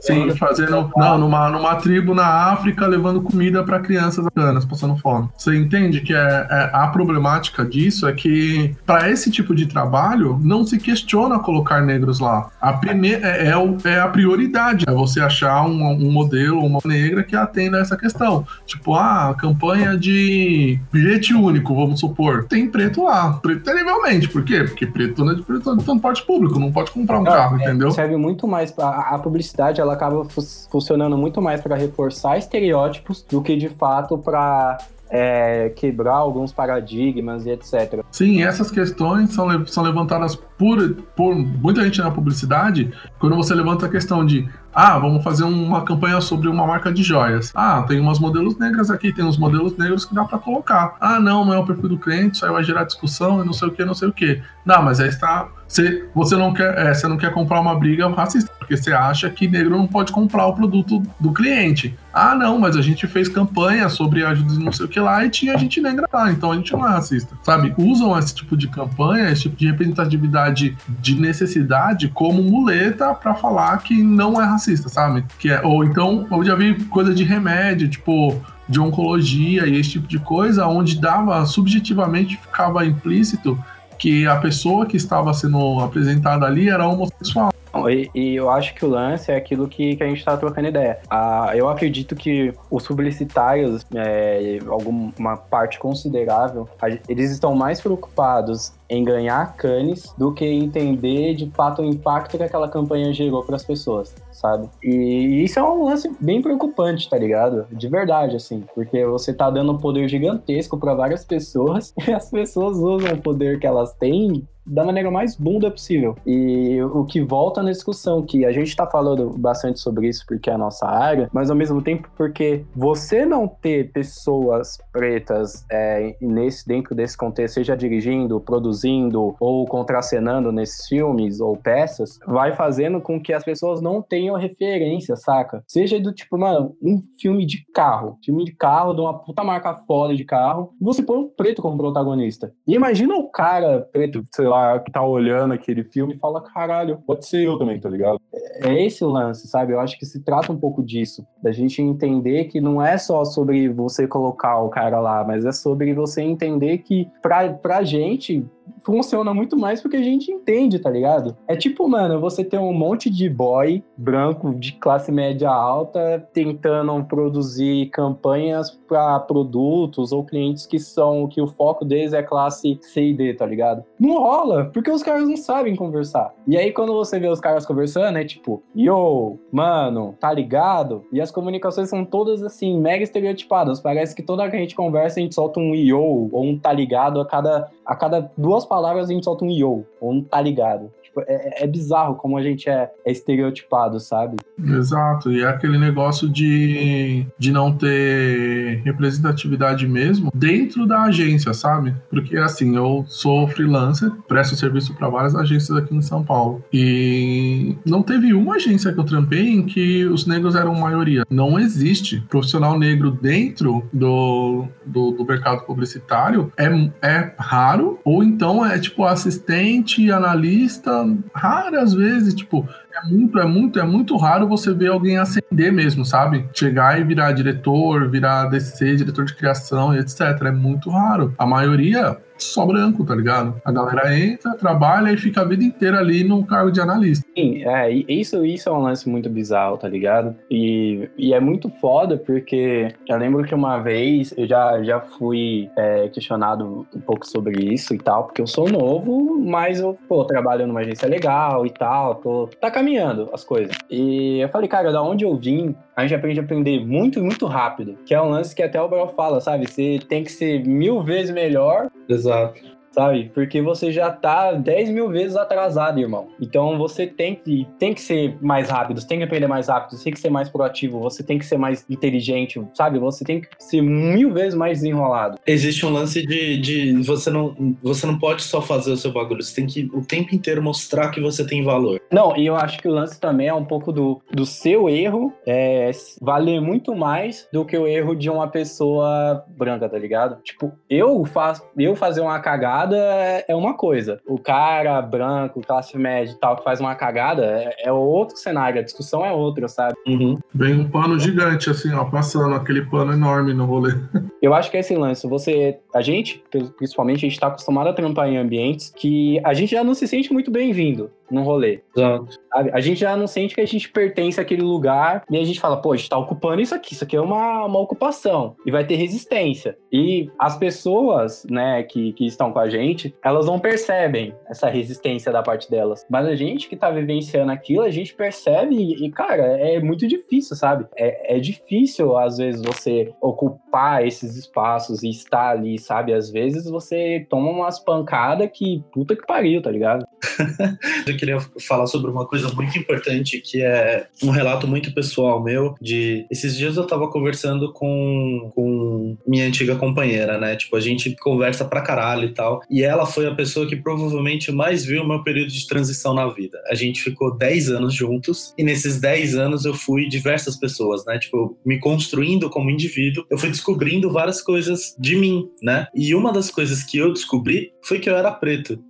[0.00, 0.90] Sim, fazendo.
[0.96, 5.28] Não, numa, numa tribo na África levando comida para crianças africanas passando fome.
[5.36, 10.40] Você entende que é, é a problemática disso é que para esse tipo de trabalho
[10.42, 12.50] não se questiona colocar negros lá.
[12.60, 14.84] A primeira é, é, é a prioridade.
[14.88, 18.46] É você achar um, um modelo, uma negra que atenda a essa questão.
[18.66, 22.44] Tipo, ah, campanha de bilhete único, vamos supor.
[22.44, 23.34] Tem preto lá.
[23.34, 24.28] Preto terrivelmente.
[24.28, 24.64] Por quê?
[24.64, 27.60] Porque preto não é de preto, então parte público, não pode comprar um não, carro,
[27.60, 27.90] é, entendeu?
[27.90, 28.76] Serve muito mais.
[28.78, 30.40] A, a publicidade, ela ela acaba fu
[30.70, 34.78] funcionando muito mais para reforçar estereótipos do que de fato para
[35.10, 38.04] é, quebrar alguns paradigmas e etc.
[38.10, 43.86] Sim, essas questões são, são levantadas por, por muita gente na publicidade quando você levanta
[43.86, 47.52] a questão de ah, vamos fazer uma campanha sobre uma marca de joias.
[47.54, 50.96] Ah, tem umas modelos negras aqui, tem uns modelos negros que dá para colocar.
[51.00, 53.52] Ah, não, não é o perfil do cliente, isso aí vai gerar discussão e não
[53.52, 54.40] sei o que, não sei o que.
[54.64, 55.48] Não, mas aí está.
[55.66, 59.30] Você, você, não quer, é, você não quer comprar uma briga racista, porque você acha
[59.30, 61.96] que negro não pode comprar o produto do cliente.
[62.12, 65.30] Ah, não, mas a gente fez campanha sobre ajuda não sei o que lá e
[65.30, 67.36] tinha gente negra lá, então a gente não é racista.
[67.44, 67.72] Sabe?
[67.78, 73.78] Usam esse tipo de campanha, esse tipo de representatividade de necessidade como muleta para falar
[73.78, 75.24] que não é racista racista, sabe?
[75.38, 79.90] Que é, ou então, eu já vi coisa de remédio, tipo, de oncologia e esse
[79.90, 83.58] tipo de coisa, onde dava, subjetivamente ficava implícito
[83.98, 87.49] que a pessoa que estava sendo apresentada ali era homossexual.
[87.88, 90.68] E, e, eu acho que o lance é aquilo que, que a gente está trocando
[90.68, 90.98] ideia.
[91.08, 96.68] Ah, eu acredito que os publicitários, é, alguma parte considerável,
[97.08, 102.42] eles estão mais preocupados em ganhar canes do que entender de fato o impacto que
[102.42, 104.68] aquela campanha gerou para as pessoas, sabe?
[104.82, 107.66] E isso é um lance bem preocupante, tá ligado?
[107.70, 112.28] De verdade, assim, porque você tá dando um poder gigantesco para várias pessoas e as
[112.28, 116.16] pessoas usam o poder que elas têm da maneira mais bunda possível.
[116.26, 120.50] E o que volta na discussão, que a gente está falando bastante sobre isso porque
[120.50, 126.16] é a nossa área, mas ao mesmo tempo porque você não ter pessoas pretas é,
[126.20, 133.00] nesse, dentro desse contexto, seja dirigindo, produzindo ou contracenando nesses filmes ou peças, vai fazendo
[133.00, 135.62] com que as pessoas não tenham referência, saca?
[135.66, 139.74] Seja do tipo, mano, um filme de carro, filme de carro, de uma puta marca
[139.86, 142.52] foda de carro, você põe um preto como protagonista.
[142.66, 146.98] E imagina o cara preto, sei lá, que tá olhando aquele filme e fala, caralho,
[147.06, 148.20] pode ser eu também, tá ligado?
[148.62, 149.72] É esse o lance, sabe?
[149.72, 153.24] Eu acho que se trata um pouco disso, da gente entender que não é só
[153.24, 158.46] sobre você colocar o cara lá, mas é sobre você entender que pra, pra gente
[158.82, 161.36] funciona muito mais porque a gente entende, tá ligado?
[161.46, 167.04] É tipo, mano, você tem um monte de boy branco de classe média alta tentando
[167.04, 173.08] produzir campanhas para produtos ou clientes que são que o foco deles é classe C
[173.08, 173.84] e D, tá ligado?
[173.98, 176.32] Não rola, porque os caras não sabem conversar.
[176.46, 181.04] E aí quando você vê os caras conversando, é tipo, yo, mano, tá ligado?
[181.12, 183.80] E as comunicações são todas assim, mega estereotipadas.
[183.80, 186.72] Parece que toda que a gente conversa, a gente solta um yo ou um tá
[186.72, 190.40] ligado a cada, a cada duas palavras a gente solta um yo ou um tá
[190.40, 190.92] ligado.
[191.10, 194.36] Tipo, é, é, bizarro como a gente é, é, estereotipado, sabe?
[194.58, 201.94] Exato, e é aquele negócio de, de não ter representatividade mesmo dentro da agência, sabe?
[202.08, 206.62] Porque assim, eu sou freelancer, presto serviço para várias agências aqui em São Paulo.
[206.72, 211.24] E não teve uma agência que eu trampei em que os negros eram maioria.
[211.28, 216.52] Não existe profissional negro dentro do, do, do mercado publicitário.
[216.56, 216.68] É,
[217.02, 220.99] é raro, ou então é tipo assistente, analista,
[221.34, 222.68] raras vezes, tipo,
[223.04, 226.44] é muito, é muito, é muito raro você ver alguém ascender mesmo, sabe?
[226.52, 230.20] Chegar e virar diretor, virar DC, diretor de criação e etc.
[230.46, 231.34] É muito raro.
[231.38, 233.60] A maioria só branco, tá ligado?
[233.64, 237.24] A galera entra, trabalha e fica a vida inteira ali no cargo de analista.
[237.36, 240.34] Sim, é, isso, isso é um lance muito bizarro, tá ligado?
[240.50, 245.68] E, e é muito foda porque eu lembro que uma vez eu já, já fui
[245.76, 250.24] é, questionado um pouco sobre isso e tal, porque eu sou novo, mas eu, pô,
[250.24, 253.76] trabalho numa agência legal e tal, tô, tá caminhando as coisas.
[253.90, 257.46] E eu falei, cara, da onde eu vim, a gente aprende a aprender muito, muito
[257.46, 257.96] rápido.
[258.04, 259.68] Que é um lance que até o Bro fala, sabe?
[259.68, 261.90] Você tem que ser mil vezes melhor.
[262.08, 263.30] Exato sabe?
[263.34, 266.28] Porque você já tá 10 mil vezes atrasado, irmão.
[266.40, 269.96] Então você tem que, tem que ser mais rápido, você tem que aprender mais rápido,
[269.96, 272.98] você tem que ser mais proativo, você tem que ser mais inteligente, sabe?
[272.98, 275.38] Você tem que ser mil vezes mais desenrolado.
[275.46, 279.42] Existe um lance de, de você, não, você não pode só fazer o seu bagulho,
[279.42, 282.00] você tem que o tempo inteiro mostrar que você tem valor.
[282.10, 285.32] Não, e eu acho que o lance também é um pouco do, do seu erro
[285.46, 290.40] é, valer muito mais do que o erro de uma pessoa branca, tá ligado?
[290.42, 294.20] Tipo, eu, faz, eu fazer uma cagada cagada é, é uma coisa.
[294.26, 298.80] O cara branco, classe média e tal, que faz uma cagada é, é outro cenário,
[298.80, 299.94] a discussão é outra, sabe?
[300.06, 300.38] Uhum.
[300.54, 303.92] Vem um pano gigante, assim, ó, passando aquele pano enorme no rolê.
[304.40, 305.26] Eu acho que é esse lance.
[305.26, 306.42] Você, a gente,
[306.76, 310.08] principalmente, a gente tá acostumado a trampar em ambientes que a gente já não se
[310.08, 311.80] sente muito bem-vindo num rolê.
[311.96, 312.40] Exato.
[312.52, 315.80] A gente já não sente que a gente pertence àquele lugar e a gente fala,
[315.80, 318.84] pô, a gente tá ocupando isso aqui, isso aqui é uma, uma ocupação e vai
[318.84, 319.76] ter resistência.
[319.92, 325.30] E as pessoas, né, que, que estão com a gente, elas não percebem essa resistência
[325.30, 326.04] da parte delas.
[326.10, 330.06] Mas a gente que tá vivenciando aquilo, a gente percebe e, e cara, é muito
[330.06, 330.86] difícil, sabe?
[330.96, 336.12] É, é difícil, às vezes, você ocupar esses espaços e estar ali, sabe?
[336.12, 340.06] Às vezes você toma umas pancadas que puta que pariu, tá ligado?
[341.20, 345.74] queria falar sobre uma coisa muito importante, que é um relato muito pessoal meu.
[345.80, 350.56] De esses dias eu tava conversando com, com minha antiga companheira, né?
[350.56, 352.60] Tipo, a gente conversa pra caralho e tal.
[352.70, 356.26] E ela foi a pessoa que provavelmente mais viu o meu período de transição na
[356.28, 356.58] vida.
[356.68, 361.18] A gente ficou 10 anos juntos, e nesses 10 anos eu fui diversas pessoas, né?
[361.18, 365.86] Tipo, me construindo como indivíduo, eu fui descobrindo várias coisas de mim, né?
[365.94, 368.82] E uma das coisas que eu descobri foi que eu era preto.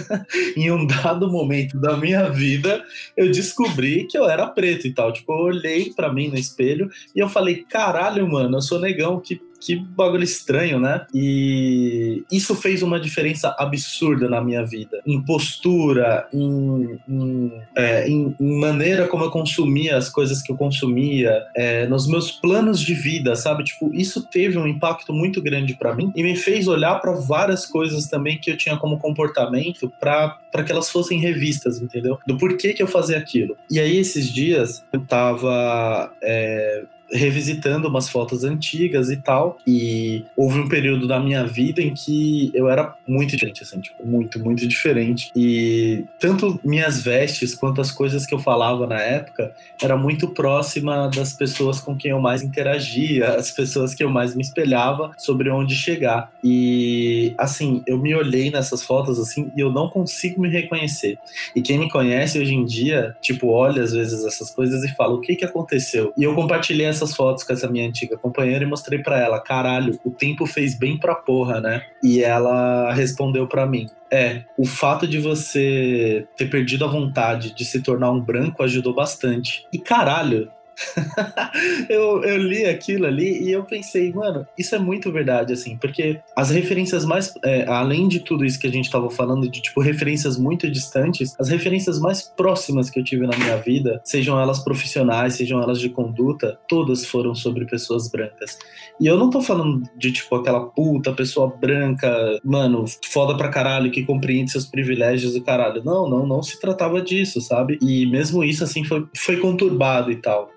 [0.56, 2.84] em um dado momento da minha vida,
[3.16, 5.12] eu descobri que eu era preto e tal.
[5.12, 9.20] Tipo, eu olhei para mim no espelho e eu falei: caralho, mano, eu sou negão,
[9.20, 11.06] que que bagulho estranho, né?
[11.14, 15.00] E isso fez uma diferença absurda na minha vida.
[15.06, 20.56] Em postura, em, em, é, em, em maneira como eu consumia as coisas que eu
[20.56, 23.64] consumia, é, nos meus planos de vida, sabe?
[23.64, 27.66] Tipo, isso teve um impacto muito grande para mim e me fez olhar para várias
[27.66, 32.18] coisas também que eu tinha como comportamento para que elas fossem revistas, entendeu?
[32.26, 33.56] Do porquê que eu fazia aquilo.
[33.70, 39.58] E aí, esses dias, eu tava é, revisitando umas fotos antigas e tal.
[39.66, 44.06] E houve um período da minha vida em que eu era muito diferente, assim, tipo,
[44.06, 45.30] muito, muito diferente.
[45.34, 51.08] E tanto minhas vestes quanto as coisas que eu falava na época era muito próxima
[51.08, 55.50] das pessoas com quem eu mais interagia, as pessoas que eu mais me espelhava sobre
[55.50, 56.30] onde chegar.
[56.42, 61.18] E assim, eu me olhei nessas fotos assim e eu não consigo me reconhecer.
[61.54, 65.14] E quem me conhece hoje em dia, tipo, olha às vezes essas coisas e fala:
[65.14, 66.12] "O que que aconteceu?".
[66.16, 69.98] E eu compartilhei essas fotos com essa minha antiga companheira e mostrei para ela, caralho,
[70.04, 71.82] o tempo fez bem pra porra, né?
[72.02, 77.64] E ela respondeu para mim, é, o fato de você ter perdido a vontade de
[77.64, 79.66] se tornar um branco ajudou bastante.
[79.72, 80.50] E caralho,
[81.88, 86.20] eu, eu li aquilo ali e eu pensei, mano, isso é muito verdade, assim, porque
[86.36, 89.80] as referências mais, é, além de tudo isso que a gente tava falando, de tipo
[89.80, 94.58] referências muito distantes, as referências mais próximas que eu tive na minha vida, sejam elas
[94.58, 98.58] profissionais, sejam elas de conduta, todas foram sobre pessoas brancas.
[99.00, 103.90] E eu não tô falando de tipo aquela puta pessoa branca, mano, foda pra caralho,
[103.90, 105.82] que compreende seus privilégios e caralho.
[105.84, 107.78] Não, não, não se tratava disso, sabe?
[107.80, 110.50] E mesmo isso, assim, foi, foi conturbado e tal.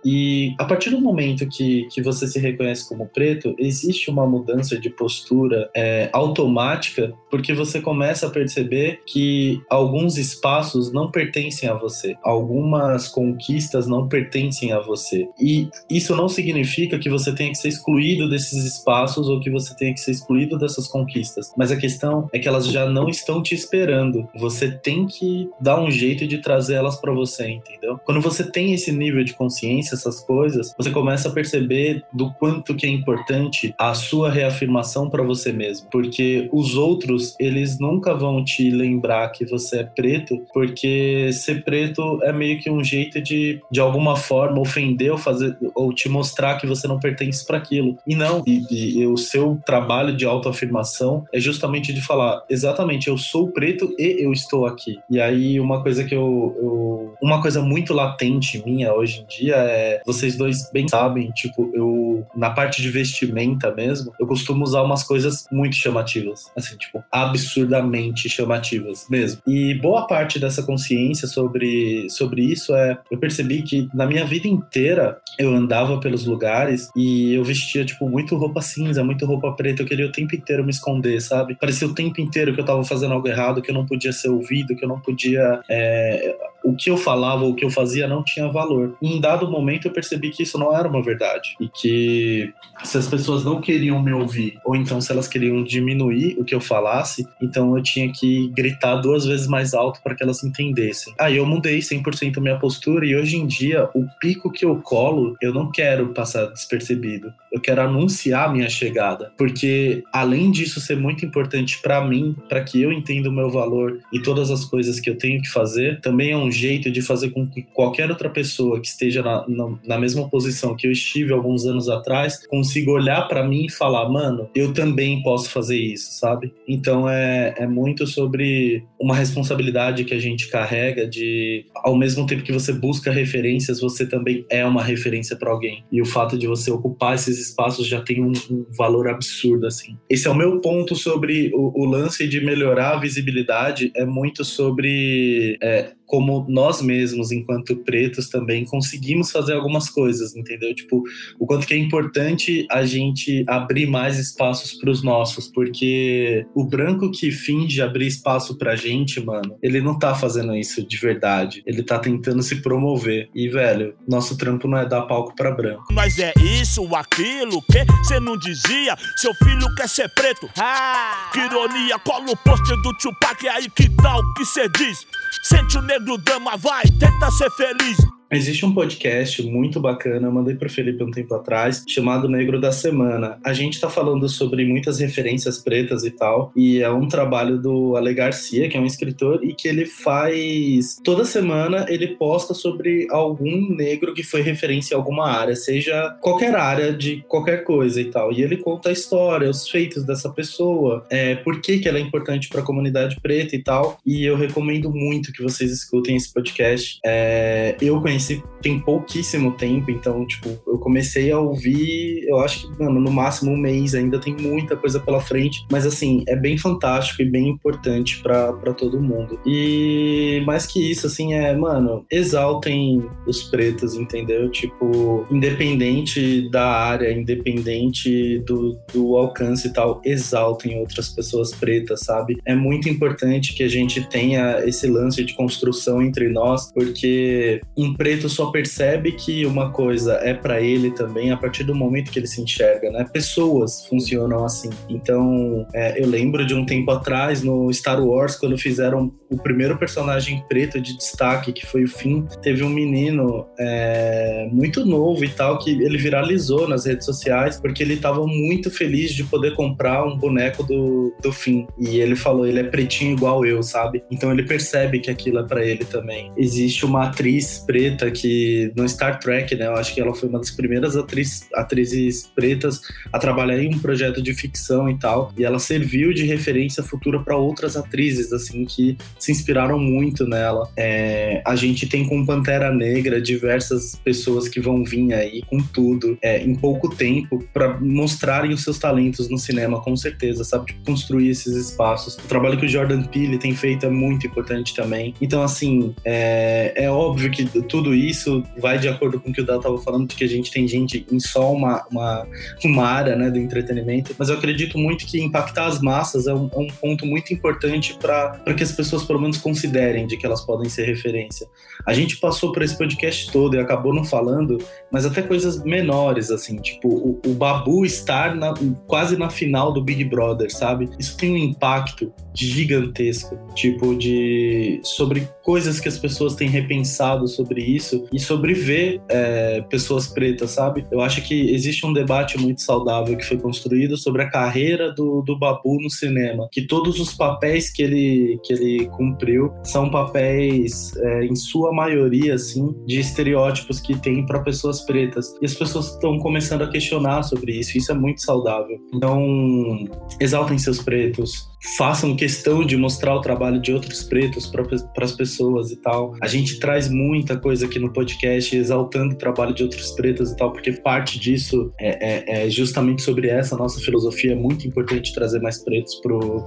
[0.58, 4.90] A partir do momento que, que você se reconhece como preto, existe uma mudança de
[4.90, 12.16] postura é, automática, porque você começa a perceber que alguns espaços não pertencem a você,
[12.24, 15.28] algumas conquistas não pertencem a você.
[15.40, 19.76] E isso não significa que você tenha que ser excluído desses espaços ou que você
[19.76, 23.42] tenha que ser excluído dessas conquistas, mas a questão é que elas já não estão
[23.42, 24.28] te esperando.
[24.36, 28.00] Você tem que dar um jeito de trazer elas para você, entendeu?
[28.06, 32.76] Quando você tem esse nível de consciência, essas coisas, você começa a perceber do quanto
[32.76, 38.44] que é importante a sua reafirmação para você mesmo, porque os outros, eles nunca vão
[38.44, 43.62] te lembrar que você é preto, porque ser preto é meio que um jeito de
[43.72, 47.98] de alguma forma ofender ou fazer ou te mostrar que você não pertence para aquilo.
[48.06, 53.08] E não, e, e, e o seu trabalho de autoafirmação é justamente de falar, exatamente,
[53.08, 55.00] eu sou preto e eu estou aqui.
[55.10, 59.56] E aí uma coisa que eu, eu uma coisa muito latente minha hoje em dia
[59.56, 64.82] é, vocês dois bem sabem, tipo, eu na parte de vestimenta mesmo, eu costumo usar
[64.82, 69.42] umas coisas muito chamativas, assim, tipo, absurdamente chamativas mesmo.
[69.48, 74.48] E boa parte dessa consciência sobre sobre isso é eu percebi que na minha vida
[74.48, 79.82] inteira eu andava pelos lugares e eu vestia, tipo, muito roupa cinza, muito roupa preta.
[79.82, 81.56] Eu queria o tempo inteiro me esconder, sabe?
[81.56, 84.30] Parecia o tempo inteiro que eu tava fazendo algo errado, que eu não podia ser
[84.30, 85.62] ouvido, que eu não podia.
[85.70, 88.98] É o que eu falava, o que eu fazia não tinha valor.
[89.02, 92.54] E em dado momento eu percebi que isso não era uma verdade e que
[92.84, 96.56] se as pessoas não queriam me ouvir ou então se elas queriam diminuir o que
[96.56, 101.14] eu falasse, então eu tinha que gritar duas vezes mais alto para que elas entendessem.
[101.20, 105.36] Aí eu mudei 100% minha postura e hoje em dia o pico que eu colo,
[105.42, 107.34] eu não quero passar despercebido.
[107.52, 112.64] Eu quero anunciar a minha chegada, porque além disso ser muito importante para mim, para
[112.64, 116.00] que eu entenda o meu valor e todas as coisas que eu tenho que fazer,
[116.02, 119.80] também é um jeito de fazer com que qualquer outra pessoa que esteja na, na,
[119.86, 124.10] na mesma posição que eu estive alguns anos atrás consiga olhar para mim e falar,
[124.10, 126.54] mano, eu também posso fazer isso, sabe?
[126.68, 132.44] Então é, é muito sobre uma responsabilidade que a gente carrega de, ao mesmo tempo
[132.44, 135.84] que você busca referências, você também é uma referência para alguém.
[135.92, 139.98] E o fato de você ocupar esses espaços já tem um, um valor absurdo, assim.
[140.10, 144.44] Esse é o meu ponto sobre o, o lance de melhorar a visibilidade, é muito
[144.44, 150.74] sobre é, como nós mesmos, enquanto pretos, também conseguimos fazer algumas coisas, entendeu?
[150.74, 151.04] Tipo,
[151.40, 156.64] o quanto que é importante a gente abrir mais espaços para os nossos, porque o
[156.64, 161.64] branco que finge abrir espaço pra gente, mano, ele não tá fazendo isso de verdade.
[161.66, 163.30] Ele tá tentando se promover.
[163.34, 165.86] E, velho, nosso trampo não é dar palco para branco.
[165.92, 168.96] Mas é isso, aquilo que você não dizia.
[169.18, 170.50] Seu filho quer ser preto.
[170.58, 175.06] Ah, que ironia, cola o pôster do Tupac, aí que tal que você diz?
[175.44, 176.18] Sente o negro
[176.58, 178.19] vai, tenta ser feliz.
[178.32, 182.72] Existe um podcast muito bacana, eu mandei pro Felipe um tempo atrás, chamado Negro da
[182.72, 183.40] Semana.
[183.44, 187.96] A gente tá falando sobre muitas referências pretas e tal, e é um trabalho do
[187.96, 191.00] Ale Garcia, que é um escritor, e que ele faz.
[191.04, 196.56] Toda semana ele posta sobre algum negro que foi referência em alguma área, seja qualquer
[196.56, 198.32] área de qualquer coisa e tal.
[198.32, 202.02] E ele conta a história, os feitos dessa pessoa, é, por que, que ela é
[202.02, 203.98] importante para a comunidade preta e tal.
[204.06, 207.00] E eu recomendo muito que vocês escutem esse podcast.
[207.04, 212.68] É, eu conheci conheci tem pouquíssimo tempo, então, tipo, eu comecei a ouvir, eu acho
[212.68, 216.36] que, mano, no máximo um mês, ainda tem muita coisa pela frente, mas assim, é
[216.36, 219.40] bem fantástico e bem importante para todo mundo.
[219.46, 224.50] E mais que isso, assim, é, mano, exaltem os pretos, entendeu?
[224.52, 232.38] Tipo, independente da área, independente do, do alcance e tal, exaltem outras pessoas pretas, sabe?
[232.46, 237.94] É muito importante que a gente tenha esse lance de construção entre nós, porque um
[238.10, 242.18] preto só percebe que uma coisa é para ele também a partir do momento que
[242.18, 243.06] ele se enxerga, né?
[243.14, 244.72] Pessoas funcionam assim.
[244.90, 249.78] Então, é, eu lembro de um tempo atrás no Star Wars, quando fizeram o primeiro
[249.78, 255.30] personagem preto de destaque, que foi o Finn, teve um menino é, muito novo e
[255.30, 260.04] tal, que ele viralizou nas redes sociais, porque ele estava muito feliz de poder comprar
[260.06, 261.68] um boneco do, do Finn.
[261.78, 264.04] E ele falou, ele é pretinho igual eu, sabe?
[264.10, 266.32] Então ele percebe que aquilo é para ele também.
[266.36, 269.68] Existe uma atriz preta que no Star Trek, né?
[269.68, 273.80] Eu acho que ela foi uma das primeiras atriz, atrizes pretas a trabalhar em um
[273.80, 275.32] projeto de ficção e tal.
[275.38, 280.70] E ela serviu de referência futura para outras atrizes, assim, que se inspiraram muito nela.
[280.78, 286.18] É, a gente tem com Pantera Negra diversas pessoas que vão vir aí com tudo
[286.22, 290.68] é, em pouco tempo para mostrarem os seus talentos no cinema, com certeza, sabe?
[290.68, 292.16] Tipo, construir esses espaços.
[292.16, 295.14] O trabalho que o Jordan Peele tem feito é muito importante também.
[295.22, 299.46] Então, assim, é, é óbvio que tudo isso vai de acordo com o que o
[299.46, 302.28] Dal estava falando, de que a gente tem gente em só uma, uma,
[302.64, 306.50] uma área né, do entretenimento, mas eu acredito muito que impactar as massas é um,
[306.54, 310.42] é um ponto muito importante para que as pessoas, pelo menos, considerem de que elas
[310.46, 311.48] podem ser referência.
[311.84, 314.60] A gente passou por esse podcast todo e acabou não falando,
[314.92, 318.54] mas até coisas menores, assim, tipo, o, o Babu estar na,
[318.86, 320.92] quase na final do Big Brother, sabe?
[321.00, 327.62] Isso tem um impacto gigantesco, tipo, de sobre coisas que as pessoas têm repensado sobre
[327.62, 330.86] isso e sobre ver é, pessoas pretas, sabe?
[330.92, 335.24] Eu acho que existe um debate muito saudável que foi construído sobre a carreira do,
[335.24, 340.94] do Babu no cinema, que todos os papéis que ele, que ele cumpriu são papéis,
[340.98, 345.34] é, em sua maioria, assim, de estereótipos que tem para pessoas pretas.
[345.42, 348.78] E as pessoas estão começando a questionar sobre isso, isso é muito saudável.
[348.94, 349.88] Então,
[350.20, 355.72] exaltem seus pretos, façam questão de mostrar o trabalho de outros pretos para as pessoas
[355.72, 356.16] e tal.
[356.22, 360.36] A gente traz muita coisa aqui no podcast exaltando o trabalho de outros pretos e
[360.36, 364.32] tal, porque parte disso é, é, é justamente sobre essa nossa filosofia.
[364.32, 366.00] É muito importante trazer mais pretos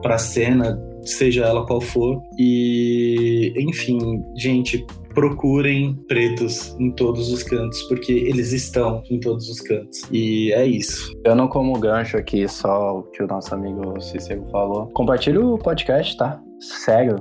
[0.03, 2.23] para a cena, seja ela qual for.
[2.39, 3.99] E, enfim,
[4.37, 10.03] gente, procurem pretos em todos os cantos, porque eles estão em todos os cantos.
[10.11, 11.13] E é isso.
[11.25, 14.87] Eu não como gancho aqui, só o que o nosso amigo Cícero falou.
[14.89, 16.41] Compartilhe o podcast, tá?
[16.63, 17.17] Sério.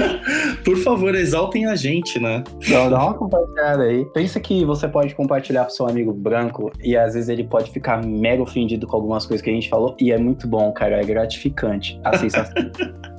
[0.62, 2.44] Por favor, exaltem a gente, né?
[2.62, 4.04] Então, dá uma compartilhada aí.
[4.12, 8.04] Pensa que você pode compartilhar pro seu amigo branco e às vezes ele pode ficar
[8.04, 11.00] mega ofendido com algumas coisas que a gente falou e é muito bom, cara.
[11.00, 12.54] É gratificante a sensação.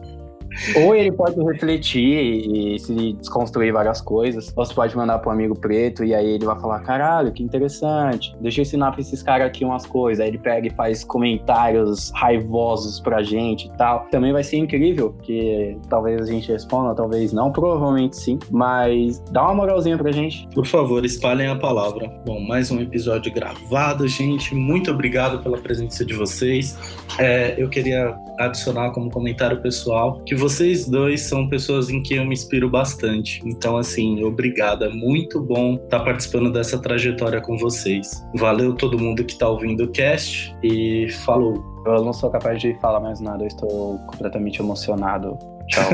[0.75, 4.51] Ou ele pode refletir e se desconstruir várias coisas.
[4.55, 8.35] Ou você pode mandar pro amigo preto e aí ele vai falar: caralho, que interessante.
[8.39, 10.23] Deixa eu ensinar pra esses caras aqui umas coisas.
[10.23, 14.07] Aí ele pega e faz comentários raivosos pra gente e tal.
[14.11, 18.39] Também vai ser incrível, que talvez a gente responda, talvez não, provavelmente sim.
[18.51, 20.47] Mas dá uma moralzinha pra gente.
[20.53, 22.09] Por favor, espalhem a palavra.
[22.25, 24.53] Bom, mais um episódio gravado, gente.
[24.55, 26.77] Muito obrigado pela presença de vocês.
[27.19, 32.25] É, eu queria adicionar como comentário pessoal que vocês dois são pessoas em quem eu
[32.25, 33.41] me inspiro bastante.
[33.45, 34.89] Então, assim, obrigada.
[34.89, 38.25] Muito bom estar participando dessa trajetória com vocês.
[38.33, 41.61] Valeu todo mundo que está ouvindo o cast e falou.
[41.85, 45.37] Eu não sou capaz de falar mais nada, eu estou completamente emocionado.
[45.67, 45.89] Tchau.